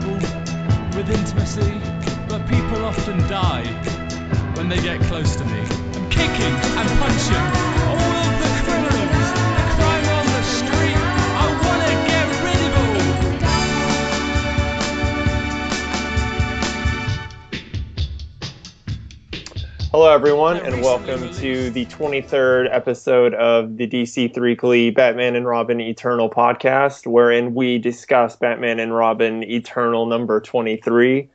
trouble 0.00 0.18
with 0.94 1.08
intimacy, 1.08 1.80
but 2.28 2.46
people 2.48 2.84
often 2.84 3.18
die 3.28 3.64
when 4.56 4.68
they 4.68 4.80
get 4.82 5.00
close 5.02 5.36
to 5.36 5.44
me. 5.44 5.60
I'm 5.60 6.10
kicking 6.10 6.52
and 6.52 6.88
punching 7.00 8.05
Hello, 19.98 20.12
everyone, 20.12 20.58
and 20.58 20.82
welcome 20.82 21.32
to 21.36 21.70
the 21.70 21.86
23rd 21.86 22.68
episode 22.70 23.32
of 23.32 23.78
the 23.78 23.88
DC 23.88 24.34
Threekly 24.34 24.94
Batman 24.94 25.34
and 25.34 25.46
Robin 25.46 25.80
Eternal 25.80 26.28
podcast, 26.28 27.06
wherein 27.06 27.54
we 27.54 27.78
discuss 27.78 28.36
Batman 28.36 28.78
and 28.78 28.94
Robin 28.94 29.42
Eternal 29.42 30.04
number 30.04 30.38
23. 30.38 31.30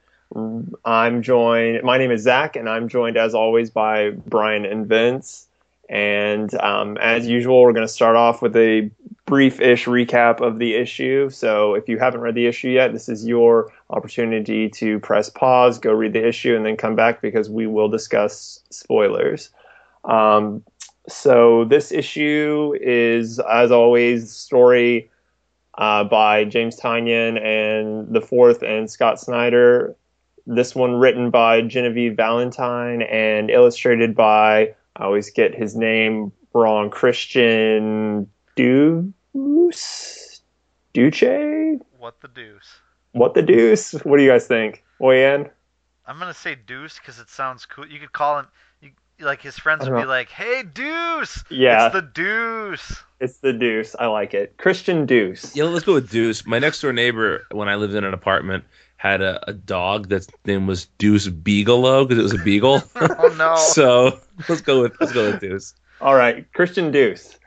I'm 0.86 1.24
joined, 1.24 1.82
my 1.82 1.98
name 1.98 2.12
is 2.12 2.22
Zach, 2.22 2.56
and 2.56 2.70
I'm 2.70 2.88
joined 2.88 3.18
as 3.18 3.34
always 3.34 3.72
by 3.72 4.12
Brian 4.12 4.66
and 4.66 4.86
Vince. 4.86 5.48
And 5.90 6.54
um, 6.62 6.98
as 6.98 7.28
usual, 7.28 7.64
we're 7.64 7.74
going 7.74 7.88
to 7.88 7.92
start 7.92 8.16
off 8.16 8.44
with 8.44 8.56
a 8.56 8.92
brief 9.32 9.62
ish 9.62 9.86
recap 9.86 10.42
of 10.42 10.60
the 10.60 10.74
issue. 10.74 11.30
So 11.30 11.74
if 11.74 11.88
you 11.88 11.98
haven't 11.98 12.20
read 12.20 12.36
the 12.36 12.48
issue 12.48 12.68
yet, 12.68 12.92
this 12.92 13.08
is 13.08 13.26
your 13.26 13.72
opportunity 13.90 14.68
to 14.72 15.00
press 15.00 15.30
pause, 15.30 15.80
go 15.80 15.94
read 15.94 16.12
the 16.12 16.28
issue, 16.28 16.54
and 16.54 16.66
then 16.66 16.76
come 16.76 16.98
back 16.98 17.22
because 17.22 17.50
we 17.50 17.66
will 17.66 17.88
discuss 17.88 18.60
spoilers. 18.72 19.50
Um, 20.04 20.66
so 21.08 21.64
this 21.64 21.94
issue 21.94 22.74
is, 22.82 23.40
as 23.40 23.72
always, 23.72 24.34
story 24.34 25.10
uh, 25.78 26.04
by 26.04 26.44
James 26.44 26.78
Tynion 26.78 27.42
and 27.42 28.14
the 28.14 28.20
fourth 28.20 28.62
and 28.64 28.92
Scott 28.92 29.18
Snyder. 29.18 29.96
This 30.46 30.76
one 30.76 30.96
written 30.96 31.30
by 31.30 31.62
Genevieve 31.62 32.18
Valentine 32.18 33.02
and 33.04 33.50
illustrated 33.50 34.14
by 34.14 34.76
I 34.98 35.06
always 35.06 35.30
get 35.30 35.56
his 35.56 35.74
name 35.74 36.34
wrong. 36.54 36.90
Christian 36.90 38.30
Duce? 38.58 39.06
Duce? 39.34 40.42
What 41.98 42.20
the 42.22 42.28
deuce? 42.28 42.80
What 43.14 43.34
the 43.34 43.42
deuce? 43.42 43.94
What 44.04 44.18
do 44.18 44.24
you 44.24 44.30
guys 44.30 44.48
think? 44.48 44.84
Weigh 45.00 45.34
in? 45.34 45.50
I'm 46.06 46.20
gonna 46.20 46.34
say 46.34 46.56
deuce 46.56 47.00
because 47.00 47.20
it 47.20 47.30
sounds 47.30 47.66
cool. 47.66 47.88
You 47.88 48.00
could 48.00 48.12
call 48.12 48.40
him, 48.40 48.48
you, 48.82 48.92
like 49.20 49.42
his 49.42 49.58
friends 49.58 49.82
would 49.82 49.90
don't 49.90 49.98
be 50.00 50.02
uh-huh. 50.04 50.10
like, 50.12 50.30
"Hey, 50.30 50.64
deuce!" 50.64 51.44
Yeah. 51.50 51.86
it's 51.86 51.94
the 51.94 52.02
deuce. 52.02 53.04
It's 53.20 53.38
the 53.38 53.54
deuce. 53.54 53.96
I 54.00 54.08
like 54.08 54.34
it. 54.34 54.58
Christian 54.58 55.06
Deuce. 55.06 55.56
Yeah, 55.56 55.66
let's 55.66 55.86
go 55.86 55.94
with 55.94 56.10
Deuce. 56.10 56.46
My 56.46 56.58
next 56.58 56.82
door 56.82 56.92
neighbor, 56.92 57.46
when 57.52 57.70
I 57.70 57.76
lived 57.76 57.94
in 57.94 58.04
an 58.04 58.16
apartment, 58.16 58.64
had 58.98 59.22
a, 59.22 59.48
a 59.48 59.54
dog 59.54 60.10
that's 60.10 60.28
name 60.46 60.66
was 60.68 60.88
Deuce 60.98 61.28
Beagleow 61.28 62.08
because 62.08 62.20
it 62.20 62.24
was 62.24 62.34
a 62.34 62.44
beagle. 62.44 62.84
Oh 62.96 63.34
no! 63.38 63.56
so 63.74 64.20
let's 64.50 64.62
go 64.62 64.82
with 64.82 64.94
let's 65.00 65.14
go 65.14 65.32
with 65.32 65.40
Deuce. 65.40 65.76
All 66.02 66.16
right, 66.16 66.52
Christian 66.54 66.92
Deuce. 66.92 67.38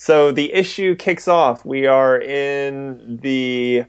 So 0.00 0.32
the 0.32 0.50
issue 0.54 0.96
kicks 0.96 1.28
off. 1.28 1.62
We 1.66 1.86
are 1.86 2.18
in 2.18 3.18
the 3.20 3.84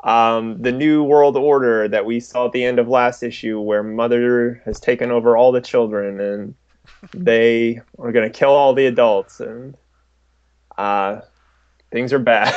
um, 0.00 0.60
the 0.60 0.70
new 0.70 1.02
world 1.02 1.38
order 1.38 1.88
that 1.88 2.04
we 2.04 2.20
saw 2.20 2.44
at 2.44 2.52
the 2.52 2.62
end 2.62 2.78
of 2.78 2.86
last 2.86 3.22
issue, 3.22 3.58
where 3.58 3.82
Mother 3.82 4.60
has 4.66 4.78
taken 4.78 5.10
over 5.10 5.38
all 5.38 5.52
the 5.52 5.62
children, 5.62 6.20
and 6.20 6.54
they 7.14 7.80
are 7.98 8.12
going 8.12 8.30
to 8.30 8.38
kill 8.38 8.50
all 8.50 8.74
the 8.74 8.84
adults, 8.84 9.40
and 9.40 9.74
uh, 10.76 11.22
things 11.90 12.12
are 12.12 12.18
bad. 12.18 12.52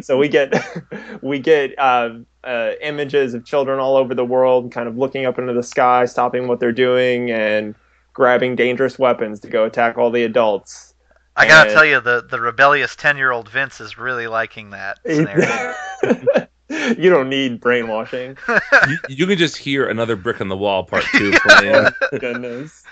so 0.02 0.16
we 0.16 0.28
get 0.28 0.54
we 1.22 1.38
get 1.38 1.78
uh, 1.78 2.14
uh, 2.42 2.70
images 2.80 3.34
of 3.34 3.44
children 3.44 3.78
all 3.80 3.98
over 3.98 4.14
the 4.14 4.24
world, 4.24 4.72
kind 4.72 4.88
of 4.88 4.96
looking 4.96 5.26
up 5.26 5.38
into 5.38 5.52
the 5.52 5.62
sky, 5.62 6.06
stopping 6.06 6.48
what 6.48 6.58
they're 6.58 6.72
doing, 6.72 7.30
and 7.30 7.74
grabbing 8.14 8.56
dangerous 8.56 8.98
weapons 8.98 9.40
to 9.40 9.48
go 9.48 9.66
attack 9.66 9.98
all 9.98 10.10
the 10.10 10.24
adults. 10.24 10.87
I 11.38 11.46
gotta 11.48 11.70
and- 11.70 11.76
tell 11.76 11.84
you, 11.84 12.00
the 12.00 12.26
the 12.28 12.40
rebellious 12.40 12.96
ten 12.96 13.16
year 13.16 13.30
old 13.30 13.48
Vince 13.48 13.80
is 13.80 13.96
really 13.96 14.26
liking 14.26 14.70
that 14.70 14.98
scenario. 15.06 15.74
you 16.98 17.10
don't 17.10 17.28
need 17.28 17.60
brainwashing. 17.60 18.36
You, 18.88 18.98
you 19.08 19.26
can 19.26 19.38
just 19.38 19.56
hear 19.56 19.88
another 19.88 20.16
brick 20.16 20.40
on 20.40 20.48
the 20.48 20.56
wall 20.56 20.84
part 20.84 21.04
two 21.12 21.32
playing. 21.32 21.74
Oh, 21.74 22.18
goodness. 22.18 22.84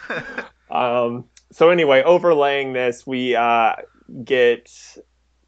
Um, 0.71 1.25
so 1.53 1.71
anyway, 1.71 2.03
overlaying 2.03 2.73
this, 2.73 3.06
we 3.06 3.35
uh, 3.37 3.77
get 4.25 4.71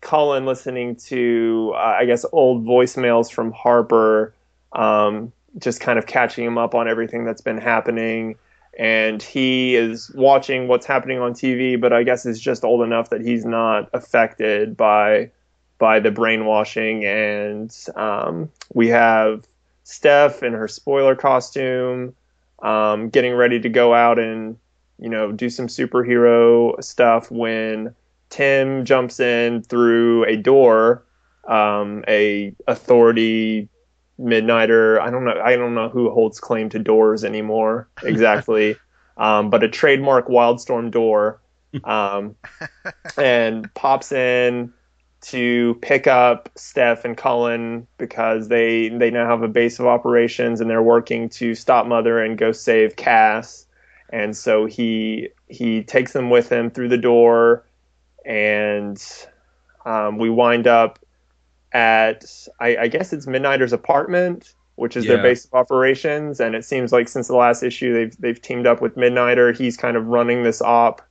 Cullen 0.00 0.47
listening 0.47 0.97
to, 0.97 1.72
uh, 1.75 1.97
I 2.00 2.04
guess, 2.04 2.25
old 2.32 2.64
voicemails 2.64 3.31
from 3.31 3.53
Harper, 3.53 4.32
um, 4.72 5.32
just 5.58 5.81
kind 5.81 5.98
of 5.98 6.06
catching 6.06 6.44
him 6.44 6.56
up 6.56 6.75
on 6.75 6.88
everything 6.88 7.25
that's 7.25 7.41
been 7.41 7.58
happening. 7.58 8.37
And 8.78 9.20
he 9.20 9.74
is 9.74 10.10
watching 10.14 10.68
what's 10.68 10.86
happening 10.86 11.18
on 11.18 11.32
TV, 11.32 11.80
but 11.80 11.92
I 11.92 12.04
guess 12.04 12.24
is 12.24 12.40
just 12.40 12.64
old 12.64 12.82
enough 12.82 13.10
that 13.10 13.20
he's 13.20 13.44
not 13.44 13.90
affected 13.92 14.76
by 14.76 15.30
by 15.78 16.00
the 16.00 16.10
brainwashing. 16.10 17.04
And 17.04 17.74
um, 17.96 18.50
we 18.74 18.88
have 18.88 19.44
Steph 19.82 20.42
in 20.42 20.52
her 20.52 20.68
spoiler 20.68 21.16
costume, 21.16 22.14
um, 22.60 23.08
getting 23.08 23.34
ready 23.34 23.58
to 23.60 23.68
go 23.68 23.94
out 23.94 24.18
and 24.18 24.56
you 25.00 25.08
know 25.08 25.32
do 25.32 25.50
some 25.50 25.66
superhero 25.66 26.82
stuff 26.82 27.30
when 27.30 27.94
Tim 28.30 28.84
jumps 28.84 29.18
in 29.18 29.62
through 29.62 30.24
a 30.26 30.36
door, 30.36 31.02
um, 31.48 32.04
a 32.06 32.54
authority 32.66 33.68
midnighter. 34.18 35.00
I 35.00 35.10
don't 35.10 35.24
know. 35.24 35.40
I 35.42 35.56
don't 35.56 35.74
know 35.74 35.88
who 35.88 36.10
holds 36.10 36.40
claim 36.40 36.68
to 36.70 36.78
doors 36.78 37.24
anymore 37.24 37.88
exactly, 38.02 38.76
um, 39.16 39.50
but 39.50 39.62
a 39.62 39.68
trademark 39.68 40.28
Wildstorm 40.28 40.90
door, 40.90 41.40
um, 41.84 42.34
and 43.16 43.72
pops 43.74 44.12
in 44.12 44.72
to 45.20 45.76
pick 45.82 46.06
up 46.06 46.48
Steph 46.54 47.04
and 47.04 47.16
Cullen 47.16 47.86
because 47.98 48.48
they 48.48 48.88
they 48.88 49.10
now 49.10 49.28
have 49.28 49.42
a 49.42 49.48
base 49.48 49.78
of 49.78 49.86
operations 49.86 50.60
and 50.60 50.70
they're 50.70 50.82
working 50.82 51.28
to 51.30 51.54
stop 51.54 51.86
Mother 51.86 52.22
and 52.22 52.38
go 52.38 52.52
save 52.52 52.96
Cass. 52.96 53.66
And 54.10 54.36
so 54.36 54.66
he 54.66 55.30
he 55.48 55.82
takes 55.82 56.12
them 56.12 56.30
with 56.30 56.50
him 56.50 56.70
through 56.70 56.88
the 56.88 56.98
door, 56.98 57.66
and 58.24 59.02
um, 59.84 60.18
we 60.18 60.30
wind 60.30 60.66
up 60.66 60.98
at 61.72 62.24
I, 62.60 62.76
I 62.76 62.88
guess 62.88 63.12
it's 63.12 63.26
Midnighter's 63.26 63.72
apartment, 63.72 64.54
which 64.76 64.96
is 64.96 65.06
their 65.06 65.22
base 65.22 65.44
of 65.44 65.54
operations. 65.54 66.40
And 66.40 66.54
it 66.54 66.64
seems 66.64 66.92
like 66.92 67.08
since 67.08 67.28
the 67.28 67.36
last 67.36 67.62
issue, 67.62 67.92
they've 67.92 68.16
they've 68.18 68.40
teamed 68.40 68.66
up 68.66 68.80
with 68.80 68.96
Midnighter. 68.96 69.56
He's 69.56 69.76
kind 69.76 69.96
of 69.96 70.06
running 70.06 70.42
this 70.44 70.62
op 70.62 71.02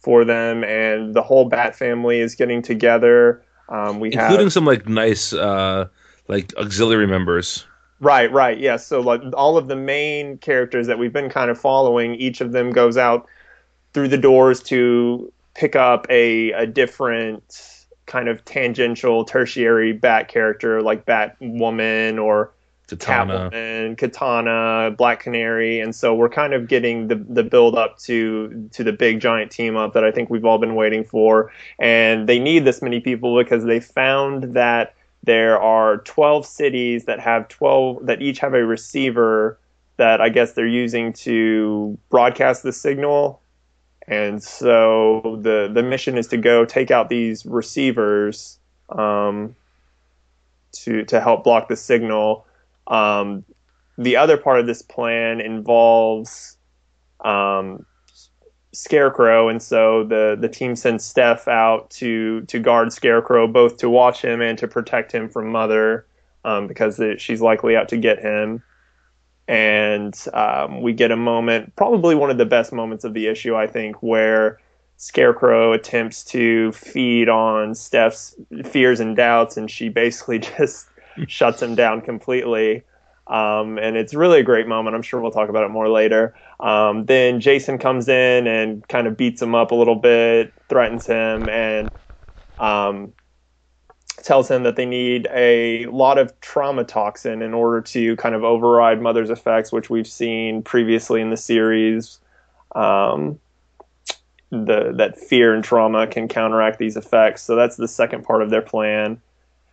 for 0.00 0.24
them, 0.24 0.64
and 0.64 1.14
the 1.14 1.22
whole 1.22 1.48
Bat 1.48 1.76
family 1.76 2.20
is 2.20 2.34
getting 2.34 2.60
together. 2.60 3.42
Um, 3.68 4.00
we 4.00 4.12
including 4.12 4.46
have 4.46 4.52
some 4.52 4.66
like 4.66 4.88
nice 4.88 5.32
uh 5.32 5.88
like 6.28 6.54
auxiliary 6.56 7.06
members. 7.06 7.64
right, 8.00 8.30
right, 8.32 8.58
yes. 8.58 8.86
So 8.86 9.00
like 9.00 9.22
all 9.34 9.56
of 9.56 9.68
the 9.68 9.76
main 9.76 10.38
characters 10.38 10.86
that 10.86 10.98
we've 10.98 11.12
been 11.12 11.30
kind 11.30 11.50
of 11.50 11.58
following, 11.58 12.14
each 12.16 12.40
of 12.40 12.52
them 12.52 12.72
goes 12.72 12.96
out 12.96 13.26
through 13.94 14.08
the 14.08 14.18
doors 14.18 14.62
to 14.64 15.32
pick 15.54 15.76
up 15.76 16.06
a 16.10 16.50
a 16.52 16.66
different 16.66 17.73
kind 18.06 18.28
of 18.28 18.44
tangential 18.44 19.24
tertiary 19.24 19.92
Bat 19.92 20.28
character, 20.28 20.82
like 20.82 21.06
Batwoman 21.06 22.22
or 22.22 22.52
Katana. 22.86 23.50
Catwoman, 23.50 23.98
Katana, 23.98 24.94
Black 24.96 25.20
Canary, 25.20 25.80
and 25.80 25.94
so 25.94 26.14
we're 26.14 26.28
kind 26.28 26.52
of 26.52 26.68
getting 26.68 27.08
the 27.08 27.16
the 27.16 27.42
build 27.42 27.76
up 27.76 27.98
to 28.00 28.68
to 28.72 28.84
the 28.84 28.92
big 28.92 29.20
giant 29.20 29.50
team 29.50 29.76
up 29.76 29.94
that 29.94 30.04
I 30.04 30.10
think 30.10 30.28
we've 30.28 30.44
all 30.44 30.58
been 30.58 30.74
waiting 30.74 31.04
for. 31.04 31.50
And 31.78 32.28
they 32.28 32.38
need 32.38 32.64
this 32.64 32.82
many 32.82 33.00
people 33.00 33.36
because 33.36 33.64
they 33.64 33.80
found 33.80 34.54
that 34.54 34.94
there 35.22 35.58
are 35.58 35.98
12 35.98 36.44
cities 36.44 37.04
that 37.06 37.20
have 37.20 37.48
12 37.48 38.06
that 38.06 38.20
each 38.20 38.38
have 38.40 38.52
a 38.52 38.64
receiver 38.64 39.58
that 39.96 40.20
I 40.20 40.28
guess 40.28 40.52
they're 40.52 40.66
using 40.66 41.12
to 41.14 41.98
broadcast 42.10 42.62
the 42.62 42.72
signal. 42.72 43.40
And 44.06 44.42
so 44.42 45.38
the 45.40 45.70
the 45.72 45.82
mission 45.82 46.18
is 46.18 46.26
to 46.28 46.36
go 46.36 46.64
take 46.64 46.90
out 46.90 47.08
these 47.08 47.46
receivers 47.46 48.58
um, 48.90 49.56
to 50.72 51.04
to 51.04 51.20
help 51.20 51.44
block 51.44 51.68
the 51.68 51.76
signal. 51.76 52.46
Um, 52.86 53.44
the 53.96 54.16
other 54.16 54.36
part 54.36 54.60
of 54.60 54.66
this 54.66 54.82
plan 54.82 55.40
involves 55.40 56.58
um, 57.24 57.86
Scarecrow, 58.72 59.48
and 59.48 59.62
so 59.62 60.04
the 60.04 60.36
the 60.38 60.48
team 60.48 60.76
sends 60.76 61.04
Steph 61.04 61.48
out 61.48 61.88
to 61.90 62.42
to 62.42 62.58
guard 62.58 62.92
Scarecrow, 62.92 63.46
both 63.46 63.78
to 63.78 63.88
watch 63.88 64.20
him 64.20 64.42
and 64.42 64.58
to 64.58 64.68
protect 64.68 65.12
him 65.12 65.30
from 65.30 65.50
Mother, 65.50 66.06
um, 66.44 66.66
because 66.66 66.98
the, 66.98 67.16
she's 67.18 67.40
likely 67.40 67.76
out 67.76 67.88
to 67.88 67.96
get 67.96 68.18
him. 68.18 68.62
And 69.46 70.18
um, 70.32 70.80
we 70.80 70.92
get 70.92 71.10
a 71.10 71.16
moment, 71.16 71.76
probably 71.76 72.14
one 72.14 72.30
of 72.30 72.38
the 72.38 72.46
best 72.46 72.72
moments 72.72 73.04
of 73.04 73.12
the 73.14 73.26
issue, 73.26 73.54
I 73.54 73.66
think, 73.66 74.02
where 74.02 74.58
Scarecrow 74.96 75.72
attempts 75.72 76.24
to 76.24 76.72
feed 76.72 77.28
on 77.28 77.74
Steph's 77.74 78.34
fears 78.64 79.00
and 79.00 79.16
doubts, 79.16 79.56
and 79.56 79.70
she 79.70 79.88
basically 79.88 80.38
just 80.58 80.86
shuts 81.28 81.60
him 81.62 81.74
down 81.74 82.00
completely. 82.00 82.84
Um, 83.26 83.78
and 83.78 83.96
it's 83.96 84.14
really 84.14 84.40
a 84.40 84.42
great 84.42 84.66
moment. 84.66 84.94
I'm 84.94 85.02
sure 85.02 85.20
we'll 85.20 85.30
talk 85.30 85.48
about 85.48 85.64
it 85.64 85.70
more 85.70 85.88
later. 85.88 86.34
Um, 86.60 87.06
then 87.06 87.40
Jason 87.40 87.78
comes 87.78 88.08
in 88.08 88.46
and 88.46 88.86
kind 88.88 89.06
of 89.06 89.16
beats 89.16 89.40
him 89.40 89.54
up 89.54 89.70
a 89.70 89.74
little 89.74 89.96
bit, 89.96 90.52
threatens 90.68 91.06
him, 91.06 91.48
and 91.48 91.90
um, 92.58 93.12
tells 94.24 94.50
him 94.50 94.62
that 94.62 94.76
they 94.76 94.86
need 94.86 95.28
a 95.32 95.84
lot 95.86 96.16
of 96.16 96.38
trauma 96.40 96.82
toxin 96.82 97.42
in 97.42 97.52
order 97.52 97.82
to 97.82 98.16
kind 98.16 98.34
of 98.34 98.42
override 98.42 99.00
Mother's 99.00 99.28
effects, 99.28 99.70
which 99.70 99.90
we've 99.90 100.06
seen 100.06 100.62
previously 100.62 101.20
in 101.20 101.28
the 101.28 101.36
series. 101.36 102.18
Um, 102.74 103.38
the 104.50 104.92
that 104.96 105.18
fear 105.18 105.54
and 105.54 105.62
trauma 105.62 106.06
can 106.06 106.28
counteract 106.28 106.78
these 106.78 106.96
effects. 106.96 107.42
So 107.42 107.54
that's 107.54 107.76
the 107.76 107.88
second 107.88 108.24
part 108.24 108.40
of 108.40 108.50
their 108.50 108.62
plan, 108.62 109.20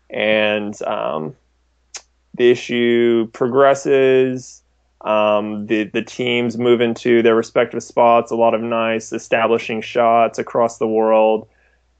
and 0.09 0.79
um, 0.83 1.35
the 2.35 2.51
issue 2.51 3.29
progresses. 3.31 4.61
Um, 5.01 5.65
the 5.67 5.85
the 5.85 6.03
teams 6.03 6.57
move 6.57 6.81
into 6.81 7.21
their 7.21 7.35
respective 7.35 7.83
spots. 7.83 8.31
A 8.31 8.35
lot 8.35 8.53
of 8.53 8.61
nice 8.61 9.13
establishing 9.13 9.81
shots 9.81 10.39
across 10.39 10.77
the 10.77 10.87
world, 10.87 11.47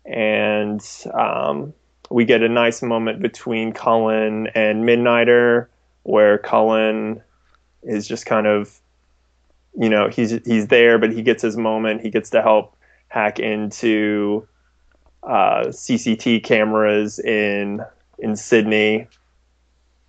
and 0.05 0.81
um, 1.13 1.73
we 2.11 2.25
get 2.25 2.41
a 2.41 2.49
nice 2.49 2.81
moment 2.81 3.21
between 3.21 3.71
Cullen 3.71 4.47
and 4.47 4.83
Midnighter, 4.83 5.67
where 6.03 6.37
Cullen 6.37 7.21
is 7.83 8.07
just 8.07 8.25
kind 8.25 8.47
of, 8.47 8.79
you 9.77 9.89
know, 9.89 10.09
he's 10.09 10.31
he's 10.45 10.67
there, 10.67 10.99
but 10.99 11.11
he 11.11 11.21
gets 11.21 11.41
his 11.41 11.57
moment. 11.57 12.01
He 12.01 12.09
gets 12.09 12.29
to 12.31 12.41
help 12.41 12.75
hack 13.07 13.39
into 13.39 14.47
uh, 15.23 15.65
CCT 15.67 16.43
cameras 16.43 17.19
in 17.19 17.81
in 18.19 18.35
Sydney, 18.35 19.07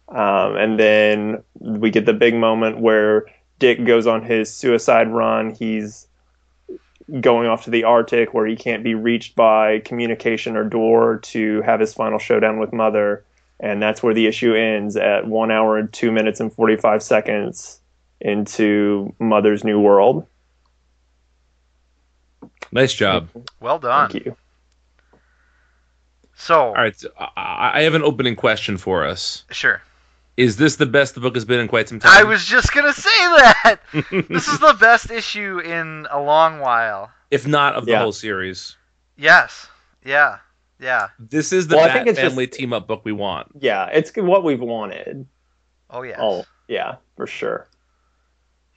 um, 0.08 0.56
and 0.56 0.78
then 0.78 1.42
we 1.60 1.90
get 1.90 2.06
the 2.06 2.12
big 2.12 2.34
moment 2.34 2.80
where 2.80 3.26
Dick 3.58 3.84
goes 3.84 4.06
on 4.06 4.22
his 4.22 4.52
suicide 4.52 5.08
run. 5.08 5.54
He's 5.54 6.08
going 7.20 7.46
off 7.48 7.64
to 7.64 7.70
the 7.70 7.84
Arctic 7.84 8.32
where 8.32 8.46
he 8.46 8.56
can't 8.56 8.82
be 8.82 8.94
reached 8.94 9.34
by 9.36 9.80
communication 9.80 10.56
or 10.56 10.64
door 10.64 11.18
to 11.18 11.60
have 11.62 11.80
his 11.80 11.92
final 11.92 12.18
showdown 12.18 12.58
with 12.58 12.72
Mother. 12.72 13.24
And 13.60 13.82
that's 13.82 14.02
where 14.02 14.14
the 14.14 14.26
issue 14.26 14.54
ends 14.54 14.96
at 14.96 15.26
one 15.26 15.50
hour 15.50 15.78
and 15.78 15.92
two 15.92 16.10
minutes 16.10 16.40
and 16.40 16.52
45 16.52 17.02
seconds 17.02 17.80
into 18.20 19.14
Mother's 19.18 19.62
New 19.62 19.80
World. 19.80 20.26
Nice 22.72 22.94
job. 22.94 23.28
Well 23.60 23.78
done. 23.78 24.10
Thank 24.10 24.24
you. 24.26 24.36
So, 26.34 26.68
All 26.68 26.72
right, 26.74 26.98
so 26.98 27.08
I 27.18 27.72
I 27.74 27.82
have 27.82 27.94
an 27.94 28.02
opening 28.02 28.34
question 28.34 28.76
for 28.76 29.04
us. 29.06 29.44
sure. 29.50 29.80
Is 30.36 30.56
this 30.56 30.76
the 30.76 30.86
best 30.86 31.14
the 31.14 31.20
book 31.20 31.34
has 31.34 31.44
been 31.44 31.60
in 31.60 31.68
quite 31.68 31.88
some 31.88 31.98
time? 32.00 32.10
I 32.12 32.22
was 32.24 32.44
just 32.44 32.72
gonna 32.72 32.92
say 32.92 33.10
that. 33.10 33.76
this 34.28 34.48
is 34.48 34.58
the 34.58 34.76
best 34.80 35.10
issue 35.10 35.58
in 35.58 36.06
a 36.10 36.20
long 36.20 36.58
while. 36.60 37.10
if 37.30 37.46
not 37.46 37.74
of 37.74 37.84
the 37.86 37.92
Yeah. 37.92 37.98
whole 38.00 38.12
series. 38.12 38.76
Yes. 39.16 39.66
Yeah. 40.04 40.38
Yeah. 40.80 41.08
This 41.18 41.52
is 41.52 41.68
the 41.68 41.76
Well, 41.76 41.84
I 41.84 41.88
Bat 41.88 41.94
think 41.96 42.06
it's 42.08 42.18
just- 42.18 42.30
family 42.30 42.46
team 42.46 42.72
up 42.72 42.86
book 42.86 43.02
we 43.04 43.12
want. 43.12 43.48
Yeah, 43.60 43.86
it's 43.92 44.10
what 44.16 44.42
we've 44.42 44.60
wanted. 44.60 45.26
Oh 45.90 46.02
yeah. 46.02 46.16
Oh, 46.18 46.44
yeah, 46.66 46.96
for 47.16 47.26
sure. 47.26 47.66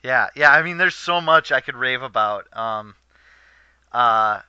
Yeah, 0.04 0.28
yeah. 0.36 0.50
I 0.52 0.62
mean, 0.62 0.76
there's 0.76 0.94
so 0.94 1.20
much 1.20 1.50
I 1.52 1.60
could 1.60 1.74
rave 1.74 2.02
about. 2.02 2.46
Um, 2.56 2.94
uh, 3.92 4.40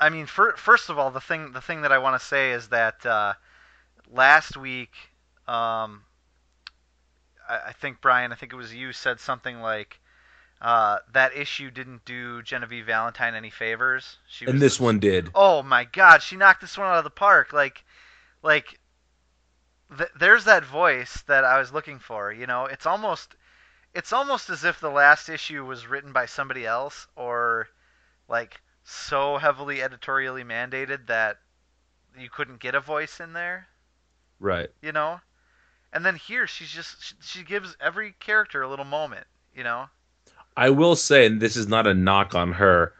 I 0.00 0.08
mean, 0.10 0.26
fir- 0.26 0.56
first 0.56 0.88
of 0.90 0.98
all, 0.98 1.10
the 1.10 1.20
thing 1.20 1.52
the 1.52 1.60
thing 1.60 1.82
that 1.82 1.92
I 1.92 1.98
want 1.98 2.18
to 2.20 2.26
say 2.26 2.52
is 2.52 2.68
that 2.68 3.04
uh, 3.06 3.34
last 4.10 4.56
week, 4.56 4.90
um, 5.46 6.02
I, 7.48 7.68
I 7.68 7.72
think 7.72 8.00
Brian, 8.00 8.32
I 8.32 8.36
think 8.36 8.52
it 8.52 8.56
was 8.56 8.74
you 8.74 8.92
said 8.92 9.20
something 9.20 9.60
like 9.60 10.00
uh, 10.60 10.98
that 11.12 11.36
issue 11.36 11.70
didn't 11.70 12.04
do 12.04 12.42
Genevieve 12.42 12.86
Valentine 12.86 13.34
any 13.34 13.50
favors. 13.50 14.16
She 14.28 14.46
And 14.46 14.54
was 14.54 14.60
this 14.60 14.80
one 14.80 14.98
did. 14.98 15.30
Oh 15.34 15.62
my 15.62 15.84
God, 15.84 16.22
she 16.22 16.36
knocked 16.36 16.62
this 16.62 16.78
one 16.78 16.86
out 16.86 16.98
of 16.98 17.04
the 17.04 17.10
park. 17.10 17.52
Like, 17.52 17.84
like, 18.42 18.80
th- 19.96 20.10
there's 20.18 20.44
that 20.44 20.64
voice 20.64 21.22
that 21.26 21.44
I 21.44 21.58
was 21.58 21.72
looking 21.72 21.98
for. 21.98 22.32
You 22.32 22.46
know, 22.46 22.64
it's 22.64 22.86
almost, 22.86 23.34
it's 23.94 24.12
almost 24.12 24.48
as 24.48 24.64
if 24.64 24.80
the 24.80 24.90
last 24.90 25.28
issue 25.28 25.64
was 25.64 25.86
written 25.86 26.12
by 26.12 26.26
somebody 26.26 26.64
else, 26.64 27.06
or 27.14 27.68
like 28.28 28.60
so 28.84 29.36
heavily 29.36 29.82
editorially 29.82 30.44
mandated 30.44 31.08
that 31.08 31.38
you 32.18 32.30
couldn't 32.30 32.60
get 32.60 32.74
a 32.74 32.80
voice 32.80 33.20
in 33.20 33.32
there. 33.32 33.66
Right. 34.40 34.70
You 34.80 34.92
know, 34.92 35.20
and 35.94 36.04
then 36.04 36.16
here 36.16 36.46
she's 36.46 36.70
just 36.70 37.02
she, 37.02 37.14
she 37.22 37.44
gives 37.44 37.76
every 37.80 38.14
character 38.20 38.62
a 38.62 38.68
little 38.68 38.84
moment. 38.84 39.26
You 39.54 39.64
know. 39.64 39.86
I 40.56 40.70
will 40.70 40.96
say, 40.96 41.26
and 41.26 41.40
this 41.40 41.56
is 41.56 41.66
not 41.66 41.86
a 41.86 41.94
knock 41.94 42.34
on 42.34 42.52
her. 42.52 42.92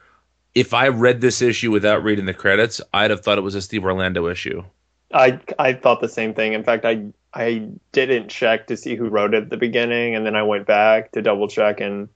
If 0.55 0.73
I 0.73 0.89
read 0.89 1.21
this 1.21 1.43
issue 1.43 1.71
without 1.71 2.03
reading 2.03 2.27
the 2.27 2.35
credits, 2.35 2.81
I'd 2.93 3.11
have 3.11 3.21
thought 3.21 3.39
it 3.39 3.43
was 3.43 3.55
a 3.55 3.63
Steve 3.63 3.85
Orlando 3.85 4.29
issue. 4.29 4.63
I 5.13 5.41
I 5.59 5.75
thought 5.75 6.01
the 6.01 6.09
same 6.09 6.35
thing. 6.35 6.53
In 6.53 6.65
fact, 6.65 6.85
I 6.85 7.07
I 7.33 7.69
didn't 7.93 8.29
check 8.29 8.69
to 8.69 8.77
see 8.77 8.95
who 8.95 9.09
wrote 9.09 9.35
it 9.35 9.45
at 9.45 9.51
the 9.51 9.57
beginning, 9.57 10.15
and 10.15 10.25
then 10.25 10.37
I 10.37 10.43
went 10.45 10.67
back 10.67 11.13
to 11.13 11.23
double 11.23 11.49
check, 11.49 11.81
and 11.81 12.09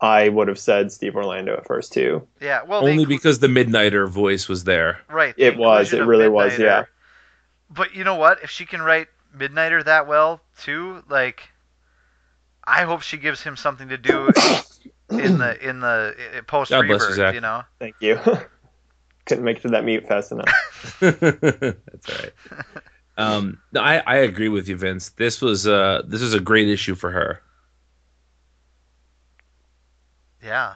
I 0.00 0.28
would 0.28 0.46
have 0.48 0.58
said 0.58 0.92
Steve 0.92 1.16
Orlando 1.16 1.56
at 1.56 1.66
first 1.66 1.92
too. 1.92 2.26
Yeah. 2.40 2.62
Well, 2.62 2.86
Only 2.86 3.04
inclu- 3.04 3.08
because 3.08 3.40
the 3.40 3.48
Midnighter 3.48 4.08
voice 4.08 4.48
was 4.48 4.64
there. 4.64 5.00
Right. 5.08 5.34
the 5.36 5.46
It 5.46 5.56
was, 5.56 5.92
it 5.92 6.00
of 6.00 6.06
really 6.06 6.28
was, 6.28 6.58
yeah. 6.58 6.84
But 7.70 7.94
you 7.94 8.04
know 8.04 8.14
what? 8.14 8.42
If 8.42 8.50
she 8.50 8.64
can 8.64 8.80
write 8.80 9.08
Midnighter 9.38 9.84
that 9.84 10.06
well 10.06 10.40
too, 10.60 11.02
like, 11.08 11.48
I 12.64 12.82
hope 12.82 13.02
she 13.02 13.16
gives 13.16 13.42
him 13.42 13.56
something 13.56 13.88
to 13.88 13.98
do 13.98 14.26
in 15.10 15.38
the 15.38 15.56
in 15.60 15.80
the 15.80 16.14
post 16.46 16.70
God 16.70 16.86
bless 16.86 17.02
you, 17.02 17.08
rebirth. 17.08 17.34
You 17.34 17.40
know. 17.40 17.62
Thank 17.78 17.96
you. 18.00 18.20
Couldn't 19.26 19.44
make 19.44 19.58
it 19.58 19.62
to 19.62 19.68
that 19.68 19.84
mute 19.84 20.06
fast 20.08 20.32
enough. 20.32 20.98
That's 21.00 21.22
all 21.22 22.16
right. 22.18 22.32
Um, 23.18 23.58
no, 23.72 23.80
I, 23.80 23.96
I 24.06 24.16
agree 24.18 24.48
with 24.48 24.68
you, 24.68 24.76
Vince. 24.76 25.08
This 25.08 25.40
was 25.40 25.66
uh 25.66 26.02
this 26.06 26.22
is 26.22 26.34
a 26.34 26.40
great 26.40 26.68
issue 26.68 26.94
for 26.94 27.10
her. 27.10 27.42
Yeah. 30.40 30.74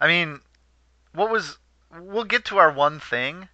I 0.00 0.06
mean, 0.06 0.40
what 1.14 1.28
was? 1.28 1.58
We'll 2.00 2.22
get 2.22 2.44
to 2.46 2.58
our 2.58 2.70
one 2.70 3.00
thing, 3.00 3.48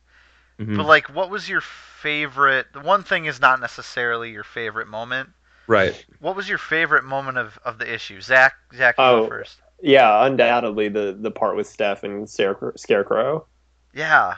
Mhm. 0.58 0.76
but 0.76 0.86
like, 0.86 1.08
what 1.08 1.30
was 1.30 1.48
your 1.48 1.60
favorite? 1.60 2.66
The 2.72 2.80
one 2.80 3.02
thing 3.02 3.26
is 3.26 3.40
not 3.40 3.60
necessarily 3.60 4.30
your 4.30 4.44
favorite 4.44 4.88
moment. 4.88 5.30
Right. 5.66 6.04
What 6.20 6.36
was 6.36 6.48
your 6.48 6.58
favorite 6.58 7.04
moment 7.04 7.38
of, 7.38 7.58
of 7.64 7.78
the 7.78 7.92
issue? 7.92 8.20
Zach, 8.20 8.54
Zach, 8.74 8.96
you 8.98 9.04
go 9.04 9.24
Oh. 9.24 9.28
first. 9.28 9.58
Yeah, 9.80 10.24
undoubtedly 10.24 10.88
the 10.88 11.16
the 11.18 11.30
part 11.30 11.56
with 11.56 11.66
Steph 11.66 12.04
and 12.04 12.28
Scarecrow. 12.30 12.72
Scarecrow. 12.76 13.46
Yeah, 13.92 14.36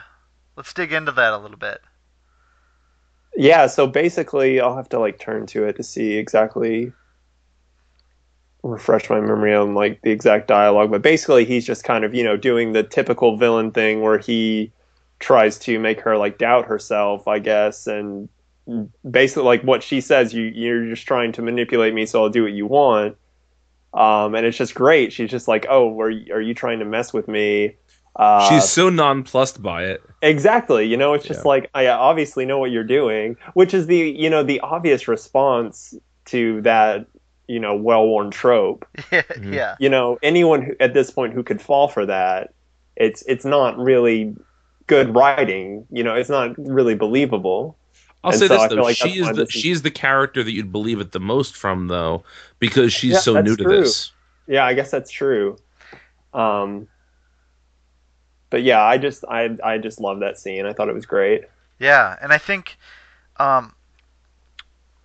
let's 0.55 0.73
dig 0.73 0.91
into 0.91 1.11
that 1.13 1.33
a 1.33 1.37
little 1.37 1.57
bit. 1.57 1.79
Yeah, 3.35 3.67
so 3.67 3.85
basically, 3.87 4.59
I'll 4.59 4.75
have 4.75 4.89
to 4.89 4.99
like 4.99 5.19
turn 5.19 5.45
to 5.47 5.65
it 5.65 5.75
to 5.77 5.83
see 5.83 6.13
exactly 6.17 6.91
refresh 8.63 9.09
my 9.09 9.19
memory 9.21 9.53
on 9.53 9.75
like 9.75 10.01
the 10.01 10.11
exact 10.11 10.47
dialogue. 10.47 10.91
But 10.91 11.01
basically, 11.01 11.45
he's 11.45 11.65
just 11.65 11.83
kind 11.83 12.03
of 12.03 12.13
you 12.15 12.23
know 12.23 12.35
doing 12.37 12.73
the 12.73 12.83
typical 12.83 13.37
villain 13.37 13.71
thing 13.71 14.01
where 14.01 14.17
he 14.17 14.73
tries 15.19 15.57
to 15.59 15.79
make 15.79 16.01
her 16.01 16.17
like 16.17 16.37
doubt 16.37 16.65
herself, 16.65 17.27
I 17.27 17.39
guess, 17.39 17.87
and 17.87 18.29
basically 19.09 19.43
like 19.43 19.63
what 19.63 19.81
she 19.83 20.01
says, 20.01 20.33
you 20.33 20.43
you're 20.43 20.85
just 20.87 21.07
trying 21.07 21.31
to 21.33 21.41
manipulate 21.41 21.93
me, 21.93 22.05
so 22.05 22.23
I'll 22.23 22.29
do 22.29 22.43
what 22.43 22.51
you 22.53 22.65
want. 22.65 23.17
Um, 23.93 24.35
and 24.35 24.45
it's 24.45 24.57
just 24.57 24.75
great. 24.75 25.13
She's 25.13 25.31
just 25.31 25.47
like, 25.47 25.65
oh, 25.69 25.99
are 25.99 26.09
you, 26.09 26.33
are 26.33 26.41
you 26.41 26.53
trying 26.53 26.79
to 26.79 26.85
mess 26.85 27.13
with 27.13 27.27
me? 27.27 27.75
Uh, 28.15 28.47
She's 28.49 28.67
so 28.67 28.89
nonplussed 28.89 29.61
by 29.61 29.85
it. 29.85 30.01
Exactly. 30.21 30.85
You 30.85 30.97
know, 30.97 31.13
it's 31.13 31.25
just 31.25 31.41
Yeah. 31.41 31.47
like 31.49 31.69
I 31.73 31.87
obviously 31.87 32.45
know 32.45 32.57
what 32.59 32.71
you're 32.71 32.83
doing, 32.83 33.37
which 33.53 33.73
is 33.73 33.87
the 33.87 33.97
you 33.97 34.29
know 34.29 34.43
the 34.43 34.59
obvious 34.59 35.07
response 35.07 35.93
to 36.25 36.61
that 36.61 37.07
you 37.47 37.59
know 37.59 37.75
well-worn 37.75 38.31
trope. 38.31 38.85
Mm-hmm. 39.11 39.53
yeah. 39.53 39.75
You 39.79 39.89
know, 39.89 40.17
anyone 40.21 40.61
who, 40.63 40.75
at 40.79 40.93
this 40.93 41.09
point 41.11 41.33
who 41.33 41.43
could 41.43 41.61
fall 41.61 41.87
for 41.87 42.05
that, 42.05 42.53
it's 42.95 43.21
it's 43.27 43.45
not 43.45 43.77
really 43.77 44.35
good 44.87 45.15
writing. 45.15 45.85
You 45.91 46.03
know, 46.03 46.15
it's 46.15 46.29
not 46.29 46.57
really 46.57 46.95
believable. 46.95 47.77
I'll 48.23 48.31
And 48.31 48.39
say 48.39 48.47
so 48.47 48.53
this 48.53 48.61
I 48.61 48.67
though, 48.67 48.81
like 48.81 48.97
she 48.97 49.19
is 49.19 49.31
the 49.31 49.45
this 49.45 49.55
is- 49.55 49.61
she's 49.61 49.81
the 49.81 49.91
character 49.91 50.43
that 50.43 50.51
you'd 50.51 50.71
believe 50.71 50.99
it 50.99 51.11
the 51.11 51.19
most 51.19 51.55
from 51.55 51.87
though, 51.87 52.23
because 52.59 52.93
she's 52.93 53.13
Yeah, 53.13 53.19
so 53.19 53.37
new 53.37 53.55
to 53.55 53.63
true. 53.63 53.79
this. 53.81 54.11
Yeah, 54.47 54.65
I 54.65 54.73
guess 54.73 54.91
that's 54.91 55.11
true. 55.11 55.57
Um, 56.33 56.87
but 58.49 58.63
yeah, 58.63 58.81
I 58.83 58.97
just 58.97 59.23
I 59.29 59.57
I 59.63 59.77
just 59.77 59.99
love 59.99 60.19
that 60.21 60.39
scene. 60.39 60.65
I 60.65 60.73
thought 60.73 60.89
it 60.89 60.95
was 60.95 61.05
great. 61.05 61.45
Yeah, 61.79 62.15
and 62.21 62.33
I 62.33 62.37
think, 62.37 62.77
um, 63.37 63.75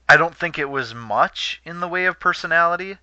I 0.08 0.16
don't 0.16 0.36
think 0.36 0.58
it 0.58 0.70
was 0.70 0.94
much 0.94 1.60
in 1.64 1.80
the 1.80 1.88
way 1.88 2.04
of 2.06 2.20
personality, 2.20 2.98